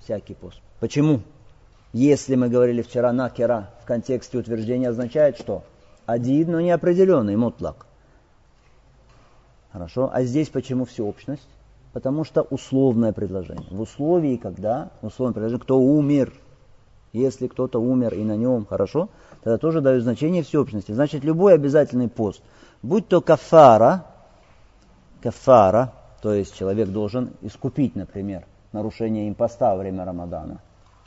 Всякий 0.00 0.34
пост. 0.34 0.60
Почему? 0.80 1.22
Если 1.92 2.36
мы 2.36 2.48
говорили 2.48 2.82
вчера 2.82 3.12
накера 3.12 3.70
в 3.82 3.86
контексте 3.86 4.38
утверждения 4.38 4.90
означает 4.90 5.38
что? 5.38 5.64
Один, 6.06 6.52
но 6.52 6.60
неопределенный, 6.60 7.36
мутлак. 7.36 7.87
Хорошо? 9.78 10.10
А 10.12 10.24
здесь 10.24 10.48
почему 10.48 10.86
всеобщность? 10.86 11.48
Потому 11.92 12.24
что 12.24 12.42
условное 12.42 13.12
предложение. 13.12 13.68
В 13.70 13.80
условии, 13.80 14.36
когда, 14.36 14.90
условное 15.02 15.34
предложение, 15.34 15.62
кто 15.62 15.78
умер, 15.78 16.32
если 17.12 17.46
кто-то 17.46 17.80
умер 17.80 18.14
и 18.14 18.24
на 18.24 18.36
нем, 18.36 18.66
хорошо, 18.66 19.08
тогда 19.44 19.56
тоже 19.56 19.80
дают 19.80 20.02
значение 20.02 20.42
всеобщности. 20.42 20.90
Значит, 20.90 21.22
любой 21.22 21.54
обязательный 21.54 22.08
пост, 22.08 22.42
будь 22.82 23.06
то 23.06 23.20
кафара, 23.20 24.04
кафара, 25.22 25.92
то 26.22 26.34
есть 26.34 26.56
человек 26.56 26.88
должен 26.88 27.30
искупить, 27.40 27.94
например, 27.94 28.46
нарушение 28.72 29.28
им 29.28 29.36
поста 29.36 29.76
во 29.76 29.82
время 29.82 30.04
Рамадана, 30.04 30.60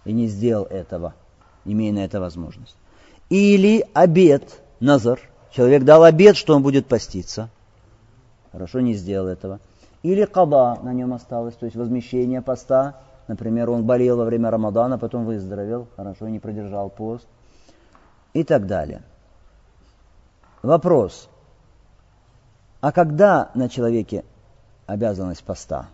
и 0.06 0.14
не 0.14 0.28
сделал 0.28 0.64
этого, 0.64 1.14
имея 1.66 1.92
на 1.92 2.06
это 2.06 2.22
возможность. 2.22 2.78
Или 3.30 3.86
обед, 3.94 4.62
назар, 4.80 5.20
человек 5.52 5.84
дал 5.84 6.06
обед, 6.06 6.38
что 6.38 6.56
он 6.56 6.64
будет 6.64 6.86
поститься, 6.86 7.50
хорошо, 8.52 8.80
не 8.80 8.94
сделал 8.94 9.28
этого. 9.28 9.60
Или 10.04 10.26
каба 10.26 10.80
на 10.82 10.94
нем 10.94 11.14
осталось, 11.14 11.56
то 11.56 11.66
есть 11.66 11.76
возмещение 11.76 12.42
поста, 12.42 12.96
например, 13.28 13.70
он 13.70 13.86
болел 13.86 14.18
во 14.18 14.26
время 14.26 14.50
Рамадана, 14.50 14.98
потом 14.98 15.26
выздоровел, 15.26 15.88
хорошо, 15.96 16.28
не 16.28 16.40
продержал 16.40 16.90
пост, 16.90 17.28
и 18.34 18.44
так 18.44 18.66
далее. 18.66 19.02
Вопрос. 20.64 21.30
А 22.80 22.92
когда 22.92 23.52
на 23.54 23.70
человеке 23.70 24.24
обязанность 24.88 25.44
поста? 25.44 25.88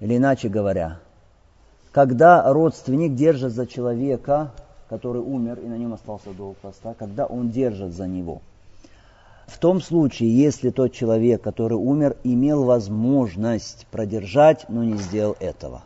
Или 0.00 0.16
иначе 0.16 0.48
говоря, 0.48 0.98
когда 1.92 2.52
родственник 2.52 3.14
держит 3.14 3.52
за 3.52 3.66
человека, 3.66 4.50
который 4.88 5.22
умер 5.22 5.60
и 5.60 5.66
на 5.66 5.78
нем 5.78 5.94
остался 5.94 6.32
долг 6.32 6.58
поста, 6.58 6.94
когда 6.94 7.24
он 7.26 7.50
держит 7.50 7.92
за 7.92 8.06
него. 8.06 8.42
В 9.46 9.58
том 9.58 9.80
случае, 9.80 10.36
если 10.36 10.70
тот 10.70 10.92
человек, 10.92 11.42
который 11.42 11.74
умер, 11.74 12.16
имел 12.24 12.64
возможность 12.64 13.86
продержать, 13.90 14.66
но 14.68 14.84
не 14.84 14.96
сделал 14.96 15.36
этого. 15.38 15.82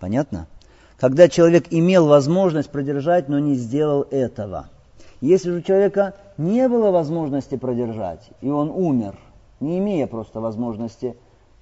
Понятно? 0.00 0.46
Когда 0.98 1.28
человек 1.28 1.66
имел 1.70 2.06
возможность 2.06 2.70
продержать, 2.70 3.28
но 3.28 3.38
не 3.38 3.54
сделал 3.54 4.06
этого. 4.10 4.68
Если 5.20 5.50
же 5.50 5.58
у 5.58 5.62
человека 5.62 6.14
не 6.36 6.68
было 6.68 6.90
возможности 6.90 7.56
продержать, 7.56 8.30
и 8.40 8.48
он 8.48 8.70
умер, 8.70 9.16
не 9.60 9.78
имея 9.78 10.06
просто 10.06 10.40
возможности 10.40 11.16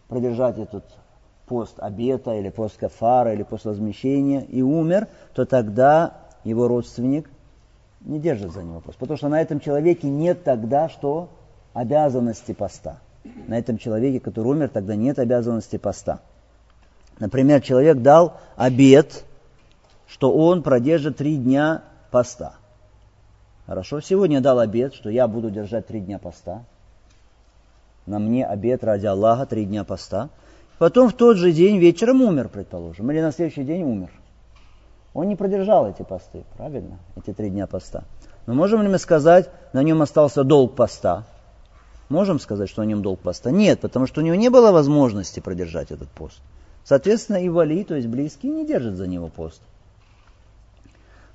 продержать 0.09 0.59
этот 0.59 0.85
пост 1.47 1.75
обета 1.79 2.35
или 2.35 2.49
пост 2.49 2.77
кафара 2.77 3.33
или 3.33 3.43
пост 3.43 3.65
возмещения 3.65 4.41
и 4.41 4.63
умер, 4.63 5.09
то 5.35 5.45
тогда 5.45 6.15
его 6.45 6.69
родственник 6.69 7.31
не 8.05 8.19
держит 8.19 8.53
за 8.53 8.63
него 8.63 8.81
пост. 8.81 8.99
Потому 8.99 9.17
что 9.17 9.29
на 9.29 9.41
этом 9.41 9.61
человеке 9.61 10.09
нет 10.09 10.45
тогда 10.45 10.89
что? 10.89 11.29
Обязанности 11.73 12.53
поста. 12.53 12.99
На 13.47 13.59
этом 13.59 13.79
человеке, 13.79 14.21
который 14.21 14.49
умер, 14.49 14.69
тогда 14.69 14.97
нет 14.97 15.19
обязанности 15.19 15.79
поста. 15.79 16.21
Например, 17.19 17.61
человек 17.61 17.99
дал 17.99 18.39
обет, 18.57 19.25
что 20.07 20.33
он 20.33 20.63
продержит 20.63 21.17
три 21.17 21.37
дня 21.37 21.83
поста. 22.11 22.55
Хорошо, 23.67 24.01
сегодня 24.01 24.41
дал 24.41 24.59
обет, 24.59 24.95
что 24.95 25.09
я 25.09 25.29
буду 25.29 25.51
держать 25.51 25.87
три 25.87 26.01
дня 26.01 26.19
поста. 26.19 26.65
На 28.07 28.19
мне 28.19 28.45
обет 28.45 28.83
ради 28.83 29.07
Аллаха 29.07 29.47
три 29.47 29.65
дня 29.65 29.85
поста. 29.85 30.31
Потом 30.79 31.09
в 31.09 31.13
тот 31.13 31.37
же 31.37 31.53
день 31.53 31.79
вечером 31.79 32.23
умер, 32.23 32.49
предположим, 32.49 33.11
или 33.13 33.21
на 33.21 33.31
следующий 33.31 33.63
день 33.63 33.85
умер. 33.85 34.11
Он 35.15 35.29
не 35.29 35.37
продержал 35.37 35.89
эти 35.89 36.03
посты, 36.03 36.45
правильно? 36.57 36.99
Эти 37.17 37.35
три 37.35 37.51
дня 37.51 37.67
поста. 37.67 38.05
Но 38.47 38.55
можем 38.55 38.83
ли 38.83 38.89
мы 38.89 38.99
сказать, 38.99 39.51
на 39.73 39.83
нем 39.83 40.01
остался 40.03 40.43
долг 40.43 40.75
поста? 40.75 41.25
Можем 42.09 42.41
сказать, 42.41 42.69
что 42.69 42.83
на 42.83 42.87
нем 42.87 43.03
долг 43.03 43.21
поста? 43.21 43.51
Нет, 43.51 43.81
потому 43.81 44.07
что 44.07 44.21
у 44.21 44.25
него 44.25 44.35
не 44.35 44.49
было 44.49 44.73
возможности 44.73 45.41
продержать 45.41 45.91
этот 45.91 46.09
пост. 46.09 46.41
Соответственно, 46.85 47.37
и 47.37 47.49
вали, 47.49 47.85
то 47.85 47.95
есть 47.95 48.09
близкие, 48.09 48.53
не 48.53 48.67
держат 48.67 48.95
за 48.97 49.07
него 49.07 49.29
пост. 49.29 49.61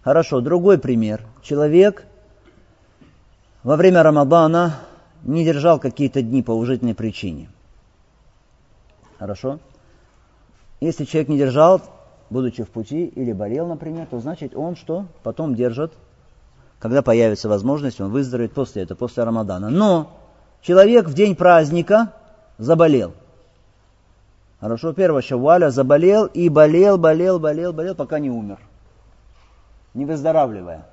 Хорошо, 0.02 0.42
другой 0.42 0.78
пример. 0.78 1.22
Человек 1.42 2.06
во 3.64 3.76
время 3.76 4.04
Рамадана 4.04 4.76
не 5.24 5.46
держал 5.46 5.80
какие-то 5.80 6.22
дни 6.22 6.42
по 6.42 6.52
уважительной 6.52 6.96
причине. 6.96 7.50
Хорошо? 9.20 9.60
Если 10.80 11.06
человек 11.06 11.30
не 11.30 11.38
держал, 11.38 11.82
будучи 12.30 12.64
в 12.64 12.70
пути 12.70 13.06
или 13.06 13.32
болел, 13.34 13.68
например, 13.68 14.08
то 14.08 14.20
значит 14.20 14.56
он 14.56 14.76
что? 14.76 15.06
Потом 15.24 15.56
держит, 15.56 15.94
когда 16.80 17.02
появится 17.02 17.50
возможность, 17.50 18.02
он 18.02 18.12
выздоровеет 18.12 18.54
после 18.54 18.84
этого, 18.84 18.98
после 18.98 19.24
Рамадана. 19.24 19.70
Но 19.70 20.12
человек 20.62 21.08
в 21.08 21.14
день 21.14 21.36
праздника 21.36 22.14
заболел. 22.58 23.14
Хорошо, 24.60 24.94
первого 24.94 25.22
шаваля 25.22 25.70
заболел 25.70 26.26
и 26.26 26.50
болел, 26.50 26.98
болел, 26.98 27.40
болел, 27.40 27.74
болел, 27.74 27.96
пока 27.96 28.20
не 28.20 28.30
умер. 28.30 28.58
Не 29.94 30.06
выздоравливая. 30.06 30.86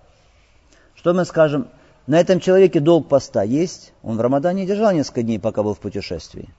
Что 0.94 1.14
мы 1.14 1.24
скажем? 1.24 1.68
На 2.06 2.20
этом 2.20 2.40
человеке 2.40 2.80
долг 2.80 3.08
поста 3.08 3.42
есть? 3.42 3.94
Он 4.02 4.18
в 4.18 4.20
Рамадане 4.20 4.66
держал 4.66 4.92
несколько 4.92 5.22
дней, 5.22 5.38
пока 5.38 5.62
был 5.62 5.72
в 5.74 5.78
путешествии? 5.78 6.50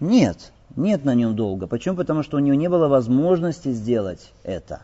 Нет. 0.00 0.52
Нет 0.76 1.04
на 1.04 1.14
нем 1.14 1.36
долга. 1.36 1.66
Почему? 1.66 1.96
Потому 1.96 2.22
что 2.22 2.36
у 2.36 2.40
него 2.40 2.54
не 2.54 2.68
было 2.68 2.88
возможности 2.88 3.72
сделать 3.72 4.32
это. 4.42 4.82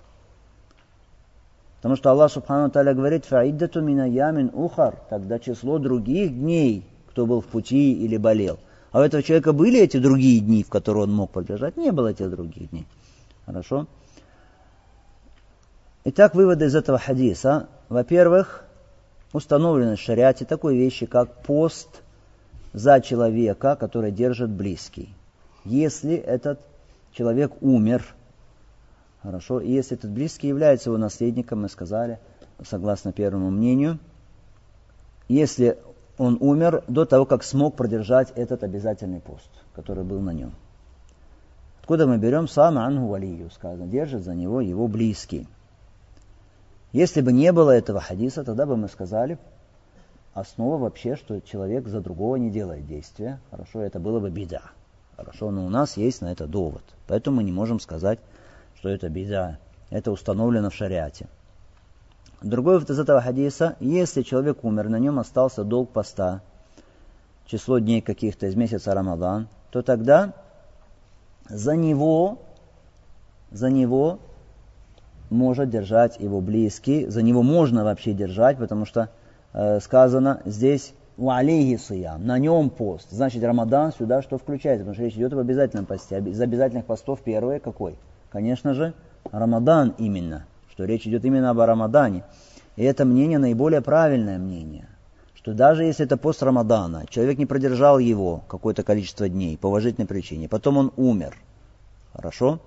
Потому 1.77 1.97
что 1.97 2.11
Аллах 2.11 2.33
Субхану 2.33 2.71
Таля 2.71 2.95
говорит, 2.95 3.25
«Фаиддату 3.27 3.81
мина 3.81 4.09
ямин 4.09 4.51
ухар», 4.53 4.97
тогда 5.09 5.39
число 5.39 5.79
других 5.79 6.33
дней, 6.33 6.85
кто 7.11 7.27
был 7.27 7.41
в 7.41 7.47
пути 7.47 7.93
или 7.93 8.17
болел. 8.17 8.59
А 8.93 9.01
у 9.01 9.03
этого 9.03 9.23
человека 9.23 9.53
были 9.53 9.81
эти 9.81 9.99
другие 9.99 10.41
дни, 10.41 10.65
в 10.65 10.69
которые 10.69 11.05
он 11.05 11.13
мог 11.13 11.31
продержать? 11.31 11.77
Не 11.77 11.93
было 11.93 12.09
этих 12.09 12.31
других 12.31 12.71
дней. 12.71 12.87
Хорошо? 13.45 13.87
Итак, 16.05 16.35
выводы 16.35 16.65
из 16.67 16.75
этого 16.75 16.99
хадиса. 16.99 17.69
Во-первых, 17.89 18.65
установлены 19.33 19.97
в 19.97 20.01
шариате 20.01 20.45
такой 20.45 20.77
вещи, 20.77 21.07
как 21.07 21.43
пост 21.43 22.03
за 22.73 23.01
человека, 23.01 23.77
который 23.77 24.11
держит 24.11 24.51
близкий 24.51 25.15
если 25.67 26.15
этот 26.15 26.61
человек 27.13 27.53
умер. 27.61 28.07
Хорошо, 29.23 29.61
и 29.61 29.71
если 29.73 29.97
этот 29.97 30.11
близкий 30.11 30.49
является 30.49 30.91
его 30.91 30.99
наследником, 30.99 31.63
мы 31.63 31.69
сказали, 31.69 32.21
согласно 32.65 33.13
первому 33.13 33.51
мнению, 33.51 33.99
если 35.29 35.79
он 36.17 36.39
умер 36.41 36.85
до 36.87 37.05
того, 37.05 37.27
как 37.27 37.43
смог 37.43 37.77
продержать 37.77 38.31
этот 38.37 38.63
обязательный 38.63 39.21
пост, 39.21 39.51
который 39.75 40.05
был 40.05 40.21
на 40.21 40.31
нем. 40.31 40.53
Откуда 41.81 42.07
мы 42.07 42.19
берем 42.19 42.49
сам 42.49 42.79
ангу 42.79 43.17
сказано, 43.53 43.87
держит 43.87 44.23
за 44.23 44.35
него 44.35 44.61
его 44.61 44.87
близкий. 44.87 45.49
Если 46.93 47.21
бы 47.21 47.33
не 47.33 47.53
было 47.53 47.73
этого 47.73 48.01
хадиса, 48.01 48.45
тогда 48.45 48.65
бы 48.65 48.77
мы 48.77 48.89
сказали, 48.89 49.39
основа 50.37 50.77
вообще, 50.77 51.17
что 51.17 51.41
человек 51.41 51.89
за 51.89 52.03
другого 52.03 52.37
не 52.37 52.51
делает 52.51 52.87
действия. 52.87 53.41
Хорошо, 53.51 53.81
это 53.81 53.99
было 53.99 54.21
бы 54.21 54.31
беда. 54.31 54.61
Хорошо, 55.17 55.51
но 55.51 55.65
у 55.65 55.71
нас 55.71 55.97
есть 55.97 56.21
на 56.21 56.31
это 56.31 56.47
довод. 56.47 56.83
Поэтому 57.07 57.39
мы 57.39 57.45
не 57.45 57.53
можем 57.53 57.81
сказать, 57.81 58.19
что 58.75 58.91
это 58.91 59.09
беда. 59.09 59.59
Это 59.89 60.13
установлено 60.13 60.69
в 60.69 60.75
шариате. 60.75 61.27
Другой 62.43 62.75
вывод 62.75 62.91
из 62.91 62.99
этого 62.99 63.23
хадиса, 63.23 63.77
если 63.81 64.21
человек 64.21 64.63
умер, 64.63 64.91
на 64.91 64.99
нем 64.99 65.19
остался 65.19 65.65
долг 65.65 65.89
поста, 65.91 66.43
число 67.47 67.79
дней 67.79 68.03
каких-то 68.03 68.47
из 68.47 68.55
месяца 68.57 68.93
Рамадан, 68.93 69.49
то 69.71 69.81
тогда 69.81 70.35
за 71.49 71.77
него, 71.77 72.43
за 73.51 73.71
него 73.71 74.19
может 75.31 75.71
держать 75.71 76.21
его 76.21 76.43
близкий, 76.43 77.07
за 77.07 77.23
него 77.23 77.43
можно 77.43 77.85
вообще 77.85 78.13
держать, 78.13 78.59
потому 78.59 78.85
что 78.85 79.09
сказано 79.53 80.43
здесь 80.45 80.93
Уалейхи 81.17 81.79
сиям, 81.79 82.27
на 82.27 82.39
нем 82.39 82.69
пост. 82.69 83.11
Значит, 83.11 83.43
Рамадан 83.43 83.93
сюда 83.93 84.21
что 84.21 84.37
включается? 84.37 84.85
Потому 84.85 84.95
что 84.95 85.05
речь 85.05 85.15
идет 85.15 85.33
об 85.33 85.39
обязательном 85.39 85.87
посте. 85.87 86.19
Из 86.19 86.41
обязательных 86.41 86.85
постов 86.85 87.21
первое 87.23 87.59
какой? 87.59 87.97
Конечно 88.29 88.75
же, 88.75 88.93
Рамадан 89.33 89.95
именно. 89.97 90.45
Что 90.71 90.85
речь 90.85 91.07
идет 91.07 91.25
именно 91.25 91.51
об 91.51 91.61
Рамадане. 91.61 92.25
И 92.77 92.85
это 92.85 93.07
мнение 93.07 93.39
наиболее 93.39 93.81
правильное 93.81 94.39
мнение. 94.39 94.89
Что 95.35 95.55
даже 95.55 95.85
если 95.85 96.05
это 96.05 96.19
пост 96.19 96.43
Рамадана, 96.43 97.05
человек 97.09 97.39
не 97.39 97.47
продержал 97.47 97.99
его 97.99 98.43
какое-то 98.49 98.83
количество 98.83 99.27
дней 99.27 99.57
по 99.57 99.69
уважительной 99.69 100.07
причине, 100.07 100.49
потом 100.49 100.77
он 100.77 100.93
умер. 100.97 101.35
Хорошо? 102.13 102.61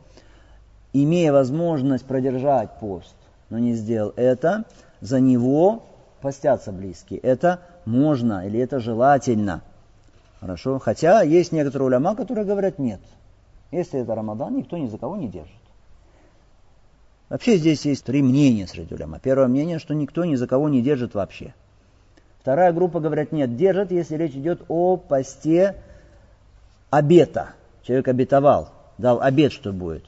Имея 0.91 1.31
возможность 1.31 2.05
продержать 2.05 2.79
пост, 2.79 3.15
но 3.51 3.59
не 3.59 3.73
сделал 3.73 4.13
это, 4.15 4.63
за 5.01 5.19
него 5.19 5.83
постятся 6.19 6.71
близкие. 6.71 7.19
Это 7.19 7.61
можно 7.85 8.45
или 8.45 8.59
это 8.59 8.79
желательно. 8.79 9.61
Хорошо? 10.39 10.79
Хотя 10.79 11.21
есть 11.21 11.51
некоторые 11.51 11.87
уляма, 11.87 12.15
которые 12.15 12.45
говорят 12.45 12.79
нет. 12.79 13.01
Если 13.71 13.99
это 13.99 14.15
Рамадан, 14.15 14.55
никто 14.55 14.77
ни 14.77 14.87
за 14.87 14.97
кого 14.97 15.17
не 15.17 15.27
держит. 15.27 15.53
Вообще 17.29 17.57
здесь 17.57 17.85
есть 17.85 18.03
три 18.05 18.23
мнения 18.23 18.65
среди 18.65 18.95
уляма. 18.95 19.19
Первое 19.19 19.47
мнение, 19.47 19.77
что 19.77 19.93
никто 19.93 20.25
ни 20.25 20.35
за 20.35 20.47
кого 20.47 20.67
не 20.67 20.81
держит 20.81 21.13
вообще. 21.13 21.53
Вторая 22.39 22.73
группа 22.73 22.99
говорят, 22.99 23.31
нет, 23.31 23.55
держат, 23.55 23.91
если 23.91 24.15
речь 24.15 24.33
идет 24.33 24.63
о 24.69 24.97
посте 24.97 25.75
обета. 26.89 27.49
Человек 27.83 28.07
обетовал, 28.07 28.69
дал 28.97 29.21
обет, 29.21 29.51
что 29.51 29.71
будет. 29.71 30.05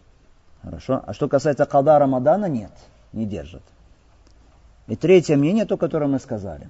Хорошо. 0.64 1.04
А 1.06 1.14
что 1.14 1.28
касается 1.28 1.66
калда 1.66 2.00
Рамадана, 2.00 2.46
нет, 2.46 2.72
не 3.14 3.26
держат. 3.26 3.64
И 4.92 4.98
третье 4.98 5.38
мнение, 5.38 5.64
то, 5.64 5.78
которое 5.78 6.08
мы 6.08 6.20
сказали, 6.20 6.68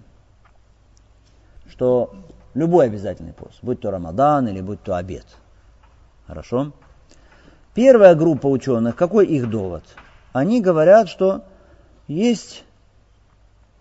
что 1.68 2.14
любой 2.54 2.86
обязательный 2.86 3.34
пост, 3.34 3.58
будь 3.64 3.82
то 3.82 3.90
Рамадан 3.90 4.48
или 4.48 4.62
будь 4.62 4.84
то 4.84 4.96
обед. 4.96 5.26
Хорошо? 6.28 6.72
Первая 7.74 8.14
группа 8.14 8.46
ученых, 8.46 8.96
какой 8.96 9.26
их 9.26 9.50
довод? 9.50 9.84
Они 10.34 10.62
говорят, 10.62 11.10
что 11.10 11.46
есть 12.08 12.64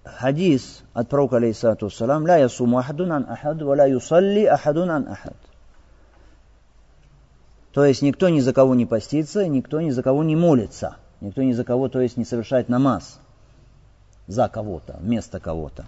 хадис 0.04 0.84
от 0.94 1.10
пророка, 1.10 1.36
алейхиссату 1.36 1.90
салам, 1.90 2.26
«Ля 2.26 2.38
ясуму 2.38 2.78
ахадун 2.78 3.12
ан 3.12 3.26
ахад, 3.28 3.60
ва 3.60 3.74
ля 3.74 3.84
юсалли 3.88 4.46
ахадун 4.46 4.90
ан 4.90 5.06
ахад». 5.06 5.36
То 7.72 7.84
есть 7.84 8.00
никто 8.00 8.30
ни 8.30 8.40
за 8.40 8.54
кого 8.54 8.74
не 8.74 8.86
постится, 8.86 9.46
никто 9.46 9.82
ни 9.82 9.90
за 9.90 10.02
кого 10.02 10.24
не 10.24 10.34
молится, 10.34 10.96
никто 11.20 11.42
ни 11.42 11.52
за 11.52 11.62
кого, 11.62 11.90
то 11.90 12.00
есть 12.00 12.16
не 12.16 12.24
совершает 12.24 12.70
намаз– 12.70 13.20
за 14.26 14.48
кого-то, 14.48 14.96
вместо 15.00 15.40
кого-то. 15.40 15.86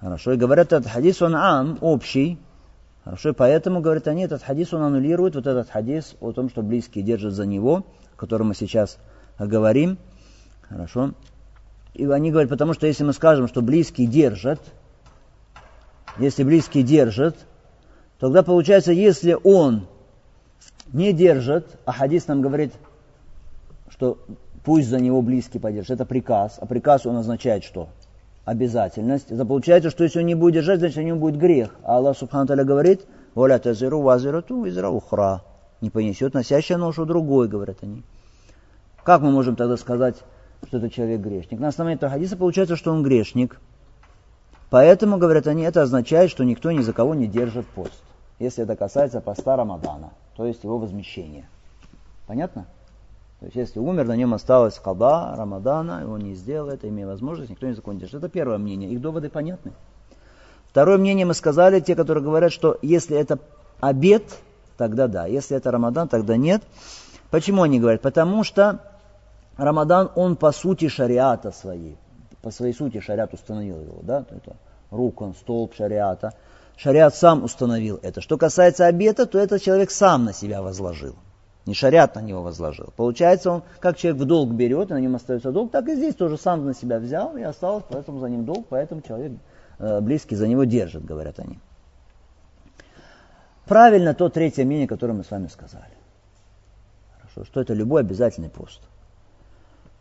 Хорошо, 0.00 0.32
и 0.32 0.36
говорят, 0.36 0.72
этот 0.72 0.90
хадис, 0.90 1.22
он 1.22 1.34
ам, 1.34 1.78
общий. 1.80 2.38
Хорошо, 3.04 3.30
и 3.30 3.32
поэтому, 3.32 3.80
говорят 3.80 4.08
они, 4.08 4.24
этот 4.24 4.42
хадис, 4.42 4.74
он 4.74 4.82
аннулирует 4.82 5.36
вот 5.36 5.46
этот 5.46 5.70
хадис 5.70 6.16
о 6.20 6.32
том, 6.32 6.50
что 6.50 6.62
близкие 6.62 7.04
держат 7.04 7.32
за 7.32 7.46
него, 7.46 7.86
о 8.14 8.18
котором 8.18 8.48
мы 8.48 8.54
сейчас 8.54 8.98
говорим. 9.38 9.98
Хорошо. 10.62 11.12
И 11.94 12.04
они 12.04 12.30
говорят, 12.30 12.50
потому 12.50 12.74
что 12.74 12.86
если 12.86 13.04
мы 13.04 13.12
скажем, 13.12 13.48
что 13.48 13.62
близкие 13.62 14.06
держат, 14.06 14.60
если 16.18 16.44
близкие 16.44 16.82
держат, 16.82 17.36
тогда 18.18 18.42
получается, 18.42 18.92
если 18.92 19.36
он 19.44 19.86
не 20.92 21.12
держит, 21.12 21.78
а 21.84 21.92
хадис 21.92 22.26
нам 22.26 22.42
говорит, 22.42 22.74
что 23.88 24.18
пусть 24.66 24.88
за 24.88 24.98
него 24.98 25.22
близкий 25.22 25.60
поддержит. 25.60 25.92
Это 25.92 26.04
приказ. 26.04 26.58
А 26.60 26.66
приказ 26.66 27.06
он 27.06 27.16
означает 27.16 27.62
что? 27.62 27.88
Обязательность. 28.44 29.30
Это 29.30 29.46
получается, 29.46 29.90
что 29.90 30.02
если 30.02 30.18
он 30.18 30.26
не 30.26 30.34
будет 30.34 30.54
держать, 30.54 30.80
значит 30.80 30.98
у 30.98 31.02
него 31.02 31.18
будет 31.18 31.38
грех. 31.38 31.76
А 31.84 31.98
Аллах 31.98 32.18
Субхану 32.18 32.48
Таля 32.48 32.64
говорит, 32.64 33.06
«Воля 33.36 33.60
тазиру 33.60 34.00
вазирату 34.00 34.66
изра 34.66 34.90
ухра». 34.90 35.42
Не 35.80 35.90
понесет 35.90 36.34
носящая 36.34 36.78
ношу 36.78 37.04
другой, 37.04 37.46
говорят 37.46 37.78
они. 37.82 38.02
Как 39.04 39.20
мы 39.20 39.30
можем 39.30 39.54
тогда 39.54 39.76
сказать, 39.76 40.16
что 40.66 40.78
это 40.78 40.90
человек 40.90 41.20
грешник? 41.20 41.60
На 41.60 41.68
основании 41.68 41.96
этого 41.96 42.10
хадиса 42.10 42.36
получается, 42.36 42.74
что 42.74 42.90
он 42.90 43.04
грешник. 43.04 43.60
Поэтому, 44.70 45.16
говорят 45.16 45.46
они, 45.46 45.62
это 45.62 45.82
означает, 45.82 46.28
что 46.32 46.42
никто 46.42 46.72
ни 46.72 46.80
за 46.80 46.92
кого 46.92 47.14
не 47.14 47.28
держит 47.28 47.66
пост. 47.68 48.02
Если 48.40 48.64
это 48.64 48.74
касается 48.74 49.20
поста 49.20 49.54
Рамадана 49.56 50.10
то 50.36 50.44
есть 50.44 50.64
его 50.64 50.78
возмещение. 50.78 51.48
Понятно? 52.26 52.66
То 53.46 53.48
есть 53.50 53.68
если 53.68 53.78
умер, 53.78 54.06
на 54.08 54.16
нем 54.16 54.34
осталось 54.34 54.74
када, 54.74 55.36
Рамадана, 55.36 56.00
и 56.02 56.04
он 56.04 56.18
не 56.18 56.34
сделал 56.34 56.68
это, 56.68 56.88
имея 56.88 57.06
возможность, 57.06 57.48
никто 57.48 57.68
не 57.68 57.74
закон 57.74 57.96
держит. 57.96 58.16
Это 58.16 58.28
первое 58.28 58.58
мнение. 58.58 58.90
Их 58.90 59.00
доводы 59.00 59.30
понятны. 59.30 59.70
Второе 60.68 60.98
мнение 60.98 61.24
мы 61.26 61.32
сказали, 61.32 61.78
те, 61.78 61.94
которые 61.94 62.24
говорят, 62.24 62.50
что 62.50 62.76
если 62.82 63.16
это 63.16 63.38
обед, 63.78 64.24
тогда 64.76 65.06
да. 65.06 65.26
Если 65.26 65.56
это 65.56 65.70
Рамадан, 65.70 66.08
тогда 66.08 66.36
нет. 66.36 66.64
Почему 67.30 67.62
они 67.62 67.78
говорят? 67.78 68.00
Потому 68.02 68.42
что 68.42 68.80
Рамадан, 69.56 70.10
он 70.16 70.34
по 70.34 70.50
сути 70.50 70.88
шариата 70.88 71.52
своей. 71.52 71.96
По 72.42 72.50
своей 72.50 72.74
сути 72.74 72.98
шариат 72.98 73.32
установил 73.32 73.80
его. 73.80 74.00
Да? 74.02 74.24
Это 74.28 74.56
рук, 74.90 75.22
он 75.22 75.34
столб 75.36 75.72
шариата. 75.72 76.34
Шариат 76.76 77.14
сам 77.14 77.44
установил 77.44 78.00
это. 78.02 78.20
Что 78.20 78.38
касается 78.38 78.86
обета, 78.86 79.24
то 79.24 79.38
этот 79.38 79.62
человек 79.62 79.92
сам 79.92 80.24
на 80.24 80.32
себя 80.32 80.62
возложил. 80.62 81.14
Не 81.66 81.74
шариат 81.74 82.14
на 82.14 82.20
него 82.20 82.42
возложил. 82.42 82.92
Получается, 82.96 83.50
он 83.50 83.62
как 83.80 83.96
человек 83.96 84.22
в 84.22 84.24
долг 84.24 84.52
берет, 84.52 84.90
и 84.90 84.94
на 84.94 85.00
нем 85.00 85.16
остается 85.16 85.50
долг, 85.50 85.72
так 85.72 85.88
и 85.88 85.96
здесь 85.96 86.14
тоже 86.14 86.38
сам 86.38 86.64
на 86.64 86.74
себя 86.74 87.00
взял 87.00 87.36
и 87.36 87.42
осталось, 87.42 87.84
поэтому 87.88 88.20
за 88.20 88.28
ним 88.28 88.44
долг, 88.44 88.66
поэтому 88.68 89.02
человек 89.02 89.32
э, 89.80 90.00
близкий 90.00 90.36
за 90.36 90.46
него 90.46 90.62
держит, 90.62 91.04
говорят 91.04 91.40
они. 91.40 91.58
Правильно 93.64 94.14
то 94.14 94.28
третье 94.28 94.64
мнение, 94.64 94.86
которое 94.86 95.14
мы 95.14 95.24
с 95.24 95.30
вами 95.30 95.48
сказали. 95.48 95.90
Хорошо, 97.18 97.44
что 97.44 97.60
это 97.60 97.74
любой 97.74 98.02
обязательный 98.02 98.48
пост. 98.48 98.80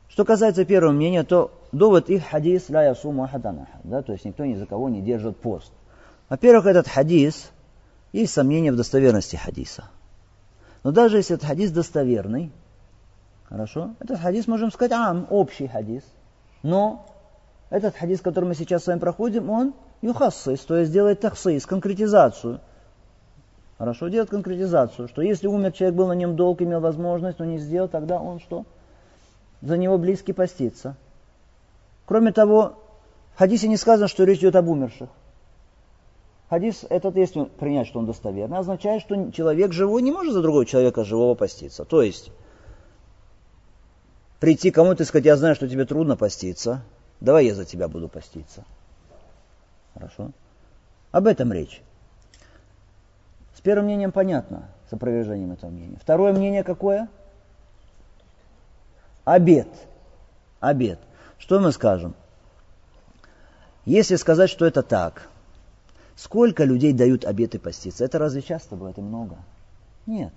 Что 0.07 0.23
касается 0.23 0.65
первого 0.65 0.91
мнения, 0.91 1.23
то 1.23 1.51
довод 1.71 2.11
их 2.11 2.27
хадис 2.27 2.69
ля 2.69 2.83
ясуму 2.83 3.23
ахадан 3.23 3.65
да, 3.83 4.03
то 4.03 4.13
есть 4.13 4.23
никто 4.23 4.45
ни 4.45 4.53
за 4.53 4.67
кого 4.67 4.87
не 4.87 5.01
держит 5.01 5.35
пост. 5.37 5.71
Во-первых, 6.29 6.67
этот 6.67 6.87
хадис, 6.87 7.49
есть 8.13 8.33
сомнения 8.33 8.71
в 8.71 8.75
достоверности 8.75 9.35
хадиса. 9.35 9.85
Но 10.85 10.91
даже 10.91 11.17
если 11.17 11.35
этот 11.35 11.47
хадис 11.47 11.71
достоверный, 11.71 12.51
хорошо, 13.45 13.95
этот 13.99 14.19
хадис, 14.19 14.47
можем 14.47 14.71
сказать, 14.71 14.91
ам, 14.91 15.25
общий 15.31 15.65
хадис. 15.65 16.03
Но 16.61 17.07
этот 17.71 17.95
хадис, 17.95 18.21
который 18.21 18.45
мы 18.45 18.53
сейчас 18.53 18.83
с 18.83 18.87
вами 18.87 18.99
проходим, 18.99 19.49
он 19.49 19.73
юхассис, 20.03 20.59
то 20.59 20.77
есть 20.77 20.91
делает 20.91 21.21
тахсис, 21.21 21.65
конкретизацию. 21.65 22.61
Хорошо, 23.79 24.09
делает 24.09 24.29
конкретизацию, 24.29 25.07
что 25.07 25.23
если 25.23 25.47
умер 25.47 25.71
человек, 25.71 25.97
был 25.97 26.05
на 26.05 26.13
нем 26.13 26.35
долг, 26.35 26.61
имел 26.61 26.81
возможность, 26.81 27.39
но 27.39 27.45
не 27.45 27.57
сделал, 27.57 27.87
тогда 27.87 28.21
он 28.21 28.39
что? 28.39 28.63
За 29.63 29.77
него 29.77 29.97
близкий 29.97 30.33
постится. 30.33 30.97
Кроме 32.05 32.31
того, 32.31 32.77
в 33.33 33.39
хадисе 33.39 33.67
не 33.69 33.77
сказано, 33.77 34.07
что 34.07 34.23
речь 34.23 34.37
идет 34.37 34.55
об 34.55 34.67
умерших. 34.67 35.09
Хадис 36.49 36.85
этот, 36.89 37.15
если 37.15 37.45
принять, 37.45 37.87
что 37.87 37.99
он 37.99 38.05
достоверный, 38.05 38.59
означает, 38.59 39.01
что 39.01 39.31
человек 39.31 39.73
живой 39.73 40.01
не 40.03 40.11
может 40.11 40.33
за 40.33 40.41
другого 40.41 40.65
человека 40.65 41.03
живого 41.03 41.33
поститься. 41.33 41.85
То 41.85 42.03
есть, 42.03 42.31
прийти 44.39 44.69
кому-то 44.69 45.03
и 45.03 45.05
сказать, 45.05 45.25
я 45.25 45.37
знаю, 45.37 45.55
что 45.55 45.67
тебе 45.67 45.85
трудно 45.85 46.15
поститься, 46.15 46.83
давай 47.19 47.47
я 47.47 47.55
за 47.55 47.65
тебя 47.65 47.87
буду 47.87 48.07
поститься. 48.07 48.63
Хорошо? 49.95 50.31
Об 51.11 51.25
этом 51.25 51.51
речь. 51.51 51.81
С 53.55 53.61
первым 53.61 53.85
мнением 53.85 54.11
понятно, 54.11 54.69
с 54.89 54.93
опровержением 54.93 55.53
этого 55.53 55.71
мнения. 55.71 55.97
Второе 55.99 56.31
мнение 56.31 56.63
какое? 56.63 57.09
Обед. 59.23 59.69
Обед. 60.59 60.99
Что 61.39 61.59
мы 61.59 61.71
скажем? 61.71 62.13
Если 63.85 64.15
сказать, 64.15 64.51
что 64.51 64.67
это 64.67 64.83
так– 64.83 65.29
Сколько 66.15 66.63
людей 66.63 66.93
дают 66.93 67.25
обеты 67.25 67.59
поститься? 67.59 68.05
Это 68.05 68.19
разве 68.19 68.41
часто 68.41 68.75
бывает 68.75 68.97
и 68.97 69.01
много? 69.01 69.37
Нет. 70.05 70.33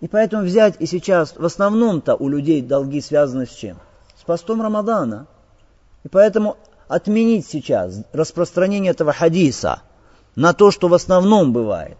И 0.00 0.08
поэтому 0.08 0.44
взять 0.44 0.76
и 0.80 0.86
сейчас, 0.86 1.34
в 1.36 1.44
основном-то 1.44 2.14
у 2.14 2.28
людей 2.28 2.62
долги 2.62 3.00
связаны 3.00 3.46
с 3.46 3.50
чем? 3.50 3.78
С 4.18 4.22
постом 4.22 4.62
Рамадана. 4.62 5.26
И 6.04 6.08
поэтому 6.08 6.56
отменить 6.88 7.46
сейчас 7.46 8.02
распространение 8.12 8.90
этого 8.92 9.12
хадиса 9.12 9.82
на 10.36 10.52
то, 10.52 10.70
что 10.70 10.88
в 10.88 10.94
основном 10.94 11.52
бывает, 11.52 11.96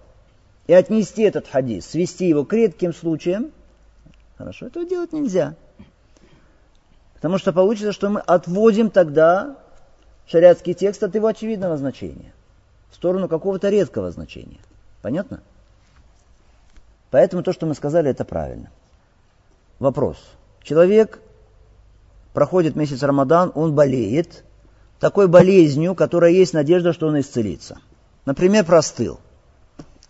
и 0.66 0.72
отнести 0.72 1.22
этот 1.22 1.48
хадис, 1.48 1.86
свести 1.86 2.28
его 2.28 2.44
к 2.44 2.52
редким 2.52 2.94
случаям, 2.94 3.50
хорошо, 4.36 4.66
этого 4.66 4.84
делать 4.84 5.12
нельзя. 5.12 5.54
Потому 7.14 7.38
что 7.38 7.52
получится, 7.52 7.92
что 7.92 8.08
мы 8.08 8.20
отводим 8.20 8.90
тогда 8.90 9.56
шариатский 10.26 10.74
текст 10.74 11.02
от 11.02 11.14
его 11.14 11.26
очевидного 11.28 11.76
значения 11.76 12.32
в 12.92 12.94
сторону 12.94 13.28
какого-то 13.28 13.70
редкого 13.70 14.10
значения. 14.10 14.60
Понятно? 15.00 15.40
Поэтому 17.10 17.42
то, 17.42 17.52
что 17.52 17.66
мы 17.66 17.74
сказали, 17.74 18.10
это 18.10 18.24
правильно. 18.24 18.70
Вопрос. 19.78 20.16
Человек 20.62 21.20
проходит 22.32 22.76
месяц 22.76 23.02
Рамадан, 23.02 23.50
он 23.54 23.74
болеет 23.74 24.44
такой 25.00 25.26
болезнью, 25.26 25.94
которая 25.94 26.30
есть 26.30 26.54
надежда, 26.54 26.92
что 26.92 27.08
он 27.08 27.18
исцелится. 27.18 27.80
Например, 28.24 28.64
простыл. 28.64 29.18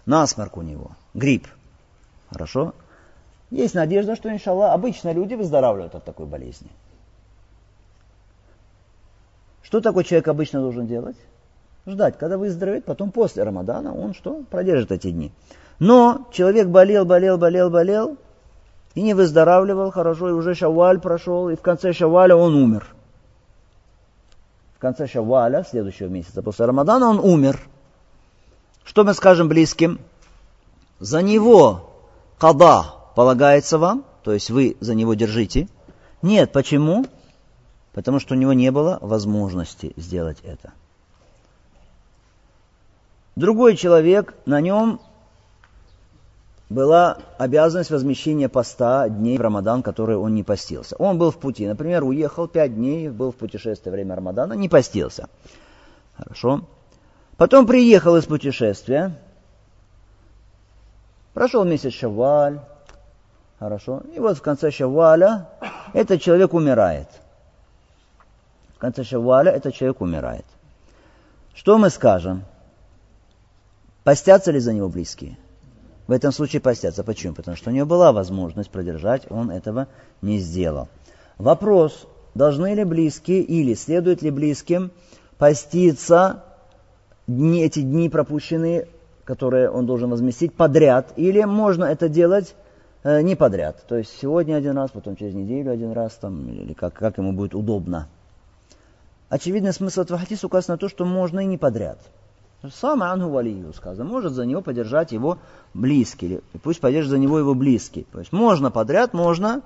Насморк 0.05 0.57
у 0.57 0.62
него, 0.62 0.90
грипп. 1.14 1.47
Хорошо? 2.31 2.75
Есть 3.51 3.75
надежда, 3.75 4.16
что, 4.16 4.31
иншаллах, 4.31 4.73
обычно 4.73 5.12
люди 5.12 5.35
выздоравливают 5.35 5.95
от 5.95 6.05
такой 6.05 6.27
болезни. 6.27 6.68
Что 9.62 9.81
такой 9.81 10.05
человек 10.05 10.29
обычно 10.29 10.61
должен 10.61 10.87
делать? 10.87 11.16
Ждать, 11.87 12.18
когда 12.18 12.38
выздоровеет, 12.38 12.85
потом 12.85 13.11
после 13.11 13.42
Рамадана 13.42 13.95
он 13.95 14.14
что? 14.14 14.42
Продержит 14.51 14.92
эти 14.92 15.11
дни. 15.11 15.33
Но 15.79 16.29
человек 16.33 16.68
болел, 16.68 17.05
болел, 17.05 17.38
болел, 17.38 17.71
болел, 17.71 18.16
и 18.95 19.03
не 19.03 19.14
выздоравливал 19.14 19.90
хорошо, 19.90 20.29
и 20.29 20.33
уже 20.33 20.55
шаваль 20.55 21.01
прошел, 21.01 21.49
и 21.49 21.57
в 21.57 21.61
конце 21.61 21.92
шаваля 21.92 22.37
он 22.37 22.55
умер. 22.55 22.87
В 24.77 24.79
конце 24.79 25.07
шаваля, 25.07 25.64
следующего 25.68 26.09
месяца 26.09 26.42
после 26.42 26.66
Рамадана, 26.66 27.09
он 27.09 27.18
умер. 27.18 27.59
Что 28.85 29.05
мы 29.05 29.14
скажем 29.14 29.49
близким? 29.49 30.01
За 30.99 31.23
него 31.23 31.90
када 32.38 32.85
полагается 33.14 33.79
вам, 33.79 34.05
то 34.23 34.33
есть 34.33 34.51
вы 34.51 34.77
за 34.81 34.95
него 34.95 35.14
держите. 35.14 35.68
Нет, 36.21 36.53
почему? 36.53 37.07
Потому 37.92 38.21
что 38.21 38.35
у 38.35 38.38
него 38.38 38.53
не 38.53 38.71
было 38.71 38.99
возможности 39.01 39.92
сделать 39.97 40.38
это. 40.42 40.73
Другой 43.35 43.77
человек, 43.77 44.35
на 44.45 44.61
нем 44.61 45.01
была 46.68 47.18
обязанность 47.38 47.90
возмещения 47.90 48.49
поста 48.49 49.09
дней 49.09 49.38
в 49.38 49.40
Рамадан, 49.40 49.83
которые 49.83 50.18
он 50.18 50.35
не 50.35 50.42
постился. 50.42 50.97
Он 50.97 51.18
был 51.18 51.31
в 51.31 51.38
пути, 51.38 51.66
например, 51.66 52.05
уехал 52.05 52.49
пять 52.49 52.75
дней, 52.75 53.09
был 53.09 53.33
в 53.33 53.37
путешествии 53.37 53.90
во 53.90 53.95
время 53.95 54.16
Рамадана, 54.16 54.55
не 54.55 54.68
постился. 54.68 55.29
Хорошо. 56.16 56.62
Потом 57.37 57.66
приехал 57.66 58.16
из 58.16 58.25
путешествия, 58.27 59.18
прошел 61.33 61.64
месяц 61.64 61.92
Шаваль, 61.92 62.61
хорошо, 63.59 64.03
и 64.14 64.18
вот 64.18 64.38
в 64.38 64.42
конце 64.42 64.71
Шаваля 64.71 65.49
этот 65.95 66.21
человек 66.21 66.53
умирает. 66.53 67.09
В 68.77 68.79
конце 68.79 69.05
Шаваля 69.05 69.53
этот 69.53 69.75
человек 69.75 70.01
умирает. 70.01 70.45
Что 71.55 71.79
мы 71.79 71.90
скажем? 71.90 72.45
Постятся 74.05 74.51
ли 74.51 74.59
за 74.59 74.73
него 74.73 74.88
близкие? 74.88 75.37
В 76.07 76.12
этом 76.12 76.33
случае 76.33 76.61
постятся. 76.61 77.05
Почему? 77.05 77.35
Потому 77.35 77.57
что 77.57 77.71
у 77.71 77.73
него 77.73 77.87
была 77.87 78.12
возможность 78.12 78.71
продержать, 78.71 79.31
он 79.31 79.51
этого 79.51 79.88
не 80.21 80.38
сделал. 80.38 80.88
Вопрос, 81.38 82.07
должны 82.35 82.75
ли 82.75 82.85
близкие 82.85 83.43
или 83.43 83.75
следует 83.75 84.23
ли 84.23 84.31
близким 84.31 84.91
поститься 85.38 86.45
дни, 87.27 87.62
эти 87.62 87.81
дни 87.81 88.09
пропущенные, 88.09 88.88
которые 89.25 89.71
он 89.71 89.87
должен 89.87 90.11
возместить, 90.11 90.55
подряд, 90.55 91.12
или 91.17 91.43
можно 91.45 91.85
это 91.85 92.09
делать 92.09 92.55
э, 93.05 93.23
не 93.23 93.37
подряд. 93.37 93.85
То 93.87 93.97
есть 93.97 94.17
сегодня 94.21 94.57
один 94.57 94.77
раз, 94.77 94.91
потом 94.91 95.17
через 95.17 95.35
неделю 95.35 95.71
один 95.71 95.93
раз, 95.93 96.15
там, 96.15 96.49
или 96.49 96.73
как, 96.73 96.95
как 96.95 97.19
ему 97.19 97.33
будет 97.33 97.55
удобно. 97.55 98.09
Очевидный 99.29 99.73
смысл 99.73 100.03
этого 100.03 100.19
хадиса 100.19 100.47
указан 100.47 100.75
на 100.75 100.79
то, 100.79 100.88
что 100.88 101.05
можно 101.05 101.41
и 101.41 101.47
не 101.47 101.57
подряд. 101.57 101.99
Сам 102.70 103.03
Ангу 103.03 103.29
Валию 103.29 103.72
сказано, 103.72 104.09
может 104.09 104.35
за 104.35 104.46
него 104.46 104.62
поддержать 104.62 105.11
его 105.11 105.38
близкий, 105.75 106.40
пусть 106.62 106.81
поддержит 106.81 107.11
за 107.11 107.18
него 107.18 107.38
его 107.38 107.55
близкий. 107.55 108.07
То 108.12 108.20
есть 108.20 108.33
можно 108.33 108.70
подряд, 108.70 109.14
можно 109.14 109.62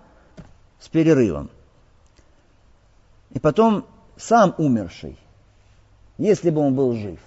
с 0.81 0.89
перерывом. 0.89 1.51
И 3.33 3.39
потом 3.39 3.85
сам 4.17 4.55
умерший, 4.57 5.19
если 6.17 6.49
бы 6.49 6.63
он 6.63 6.75
был 6.75 6.95
жив, 6.95 7.19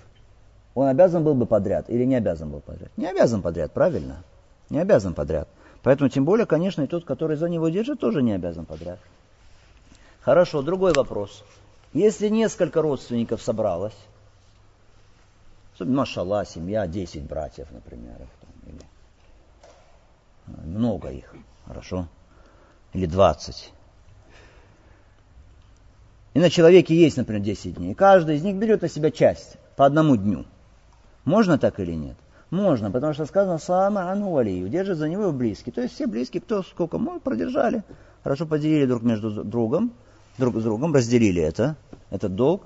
он 0.74 0.88
обязан 0.88 1.24
был 1.24 1.36
бы 1.36 1.46
подряд 1.46 1.88
или 1.90 2.04
не 2.04 2.16
обязан 2.16 2.50
был 2.50 2.62
подряд? 2.62 2.90
Не 2.98 3.06
обязан 3.06 3.44
подряд, 3.44 3.72
правильно? 3.72 4.24
Не 4.72 4.80
обязан 4.80 5.14
подряд. 5.14 5.48
Поэтому 5.84 6.10
тем 6.10 6.26
более, 6.26 6.48
конечно, 6.48 6.82
и 6.82 6.88
тот, 6.88 7.06
который 7.06 7.38
за 7.38 7.48
него 7.48 7.70
держит, 7.70 8.00
тоже 8.00 8.24
не 8.24 8.34
обязан 8.34 8.66
подряд. 8.66 9.00
Хорошо, 10.22 10.62
другой 10.62 10.94
вопрос. 10.94 11.44
Если 11.94 12.28
несколько 12.28 12.82
родственников 12.82 13.42
собралось, 13.42 13.96
машала, 15.82 16.46
семья, 16.46 16.88
10 16.88 17.24
братьев, 17.24 17.68
например, 17.72 18.28
или 18.66 18.82
э, 20.48 20.66
много 20.66 21.10
их, 21.10 21.34
хорошо, 21.66 22.08
или 22.94 23.06
20. 23.06 23.72
И 26.34 26.40
на 26.40 26.50
человеке 26.50 26.96
есть, 26.96 27.18
например, 27.18 27.42
10 27.42 27.76
дней. 27.76 27.94
Каждый 27.96 28.36
из 28.36 28.44
них 28.44 28.56
берет 28.56 28.82
на 28.82 28.90
себя 28.90 29.12
часть 29.12 29.58
по 29.76 29.86
одному 29.86 30.16
дню. 30.16 30.46
Можно 31.26 31.58
так 31.58 31.80
или 31.80 31.94
нет? 31.94 32.16
Можно, 32.50 32.90
потому 32.90 33.14
что 33.14 33.26
сказано 33.26 33.60
«Сама 33.60 34.12
ану 34.12 34.32
валию», 34.32 34.70
держит 34.70 34.98
за 34.98 35.08
него 35.08 35.32
близкий. 35.32 35.72
То 35.72 35.82
есть 35.82 35.94
все 35.94 36.08
близкие, 36.08 36.42
кто 36.42 36.64
сколько 36.64 36.98
может, 36.98 37.22
продержали. 37.22 37.84
Хорошо 38.24 38.48
поделили 38.48 38.86
друг 38.86 39.04
между 39.04 39.44
другом, 39.44 39.94
друг 40.38 40.56
с 40.58 40.64
другом, 40.64 40.94
разделили 40.94 41.42
это, 41.42 41.76
этот 42.10 42.36
долг. 42.36 42.64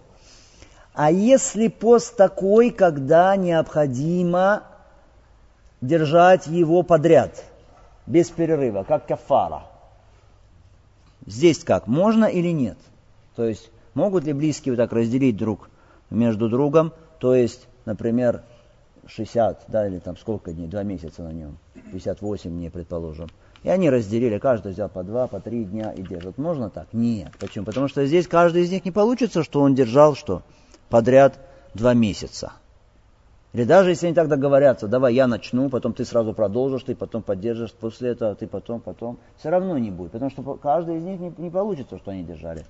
А 0.94 1.12
если 1.12 1.70
пост 1.70 2.16
такой, 2.16 2.70
когда 2.70 3.36
необходимо 3.36 4.64
держать 5.82 6.46
его 6.48 6.84
подряд, 6.84 7.44
без 8.06 8.30
перерыва, 8.30 8.84
как 8.84 9.08
кафара? 9.08 9.64
Здесь 11.26 11.64
как, 11.64 11.88
можно 11.88 12.26
или 12.26 12.50
нет? 12.50 12.78
То 13.36 13.46
есть, 13.46 13.72
могут 13.96 14.26
ли 14.26 14.34
близкие 14.34 14.74
вот 14.74 14.78
так 14.78 14.94
разделить 14.94 15.36
друг 15.36 15.70
между 16.12 16.48
другом, 16.48 16.94
то 17.18 17.34
есть, 17.34 17.68
например, 17.86 18.44
60, 19.08 19.66
да, 19.70 19.88
или 19.88 20.00
там 20.00 20.16
сколько 20.16 20.54
дней, 20.54 20.68
два 20.68 20.84
месяца 20.84 21.24
на 21.24 21.32
нем, 21.32 21.58
58 21.92 22.52
дней, 22.52 22.70
предположим. 22.70 23.30
И 23.64 23.70
они 23.70 23.90
разделили, 23.90 24.38
каждый 24.38 24.74
взял 24.74 24.90
по 24.90 25.04
два, 25.04 25.28
по 25.28 25.40
три 25.40 25.64
дня 25.64 25.92
и 25.92 26.02
держит. 26.02 26.38
Можно 26.38 26.70
так? 26.70 26.88
Нет. 26.92 27.32
Почему? 27.40 27.66
Потому 27.66 27.88
что 27.88 28.06
здесь 28.06 28.28
каждый 28.28 28.64
из 28.64 28.72
них 28.72 28.84
не 28.84 28.92
получится, 28.92 29.42
что 29.42 29.62
он 29.62 29.74
держал 29.74 30.16
что? 30.16 30.44
Подряд 30.94 31.40
два 31.74 31.96
месяца. 31.96 32.52
Или 33.52 33.64
даже 33.64 33.90
если 33.90 34.06
они 34.06 34.16
так 34.16 34.28
договорятся, 34.28 34.88
давай 34.88 35.16
я 35.16 35.26
начну, 35.26 35.68
потом 35.70 35.94
ты 35.94 36.06
сразу 36.06 36.34
продолжишь, 36.34 36.84
ты 36.84 36.94
потом 36.94 37.24
поддержишь, 37.24 37.72
после 37.72 38.12
этого 38.12 38.36
ты 38.36 38.46
потом, 38.46 38.80
потом, 38.80 39.18
все 39.40 39.50
равно 39.50 39.76
не 39.80 39.90
будет, 39.90 40.12
потому 40.12 40.30
что 40.30 40.44
каждый 40.54 40.98
из 40.98 41.04
них 41.04 41.20
не, 41.20 41.34
не 41.40 41.50
получится, 41.50 41.98
что 41.98 42.12
они 42.12 42.24
держали 42.24 42.68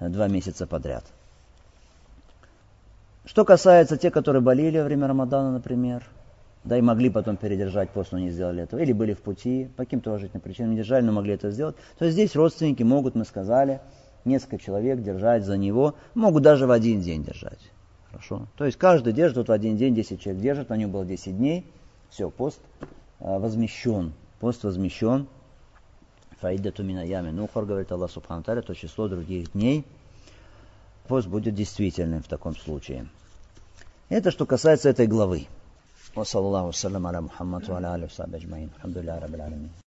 э, 0.00 0.10
два 0.10 0.28
месяца 0.28 0.66
подряд. 0.66 1.02
Что 3.24 3.46
касается 3.46 3.96
тех, 3.96 4.12
которые 4.12 4.42
болели 4.42 4.76
во 4.76 4.84
время 4.84 5.06
Рамадана, 5.06 5.50
например, 5.52 6.06
да 6.64 6.76
и 6.76 6.82
могли 6.82 7.08
потом 7.08 7.38
передержать 7.38 7.88
пост, 7.88 8.12
но 8.12 8.18
не 8.18 8.28
сделали 8.28 8.64
этого, 8.64 8.80
или 8.80 8.92
были 8.92 9.14
в 9.14 9.22
пути, 9.22 9.70
по 9.78 9.84
каким-то 9.84 10.10
уважительным 10.10 10.42
причинам 10.42 10.72
не 10.72 10.76
держали, 10.76 11.06
но 11.06 11.12
могли 11.12 11.32
это 11.32 11.50
сделать, 11.50 11.76
то 11.98 12.10
здесь 12.10 12.36
родственники 12.36 12.82
могут, 12.82 13.14
мы 13.14 13.24
сказали, 13.24 13.80
несколько 14.25 14.57
человек 14.57 15.01
держать 15.01 15.43
за 15.43 15.57
него, 15.57 15.95
могут 16.15 16.43
даже 16.43 16.67
в 16.67 16.71
один 16.71 17.01
день 17.01 17.23
держать. 17.23 17.59
Хорошо? 18.09 18.47
То 18.57 18.65
есть 18.65 18.77
каждый 18.77 19.13
держит 19.13 19.37
вот 19.37 19.49
в 19.49 19.51
один 19.51 19.77
день, 19.77 19.95
10 19.95 20.21
человек 20.21 20.41
держит, 20.41 20.69
на 20.69 20.77
нем 20.77 20.91
было 20.91 21.05
10 21.05 21.37
дней, 21.37 21.65
все, 22.09 22.29
пост 22.29 22.59
э, 23.19 23.39
возмещен. 23.39 24.13
Пост 24.39 24.63
возмещен. 24.63 25.27
Фаида 26.39 26.71
тумина 26.71 27.03
ями 27.03 27.31
нухар, 27.31 27.65
говорит 27.65 27.91
Аллах 27.91 28.11
Субхану 28.11 28.43
то 28.43 28.75
число 28.75 29.07
других 29.07 29.51
дней. 29.53 29.83
Пост 31.07 31.27
будет 31.27 31.55
действительным 31.55 32.21
в 32.21 32.27
таком 32.27 32.55
случае. 32.55 33.07
Это 34.09 34.31
что 34.31 34.45
касается 34.45 34.89
этой 34.89 35.07
главы. 35.07 35.47
وصلى 36.17 36.47
الله 36.47 36.65
وسلم 36.65 37.07
على 37.07 37.21
محمد 37.21 37.69
وعلى 37.69 37.95
اله 37.95 38.05
وصحبه 38.05 38.37
اجمعين 38.37 38.69
الحمد 38.77 38.97
لله 38.97 39.19
رب 39.19 39.35
العالمين 39.35 39.80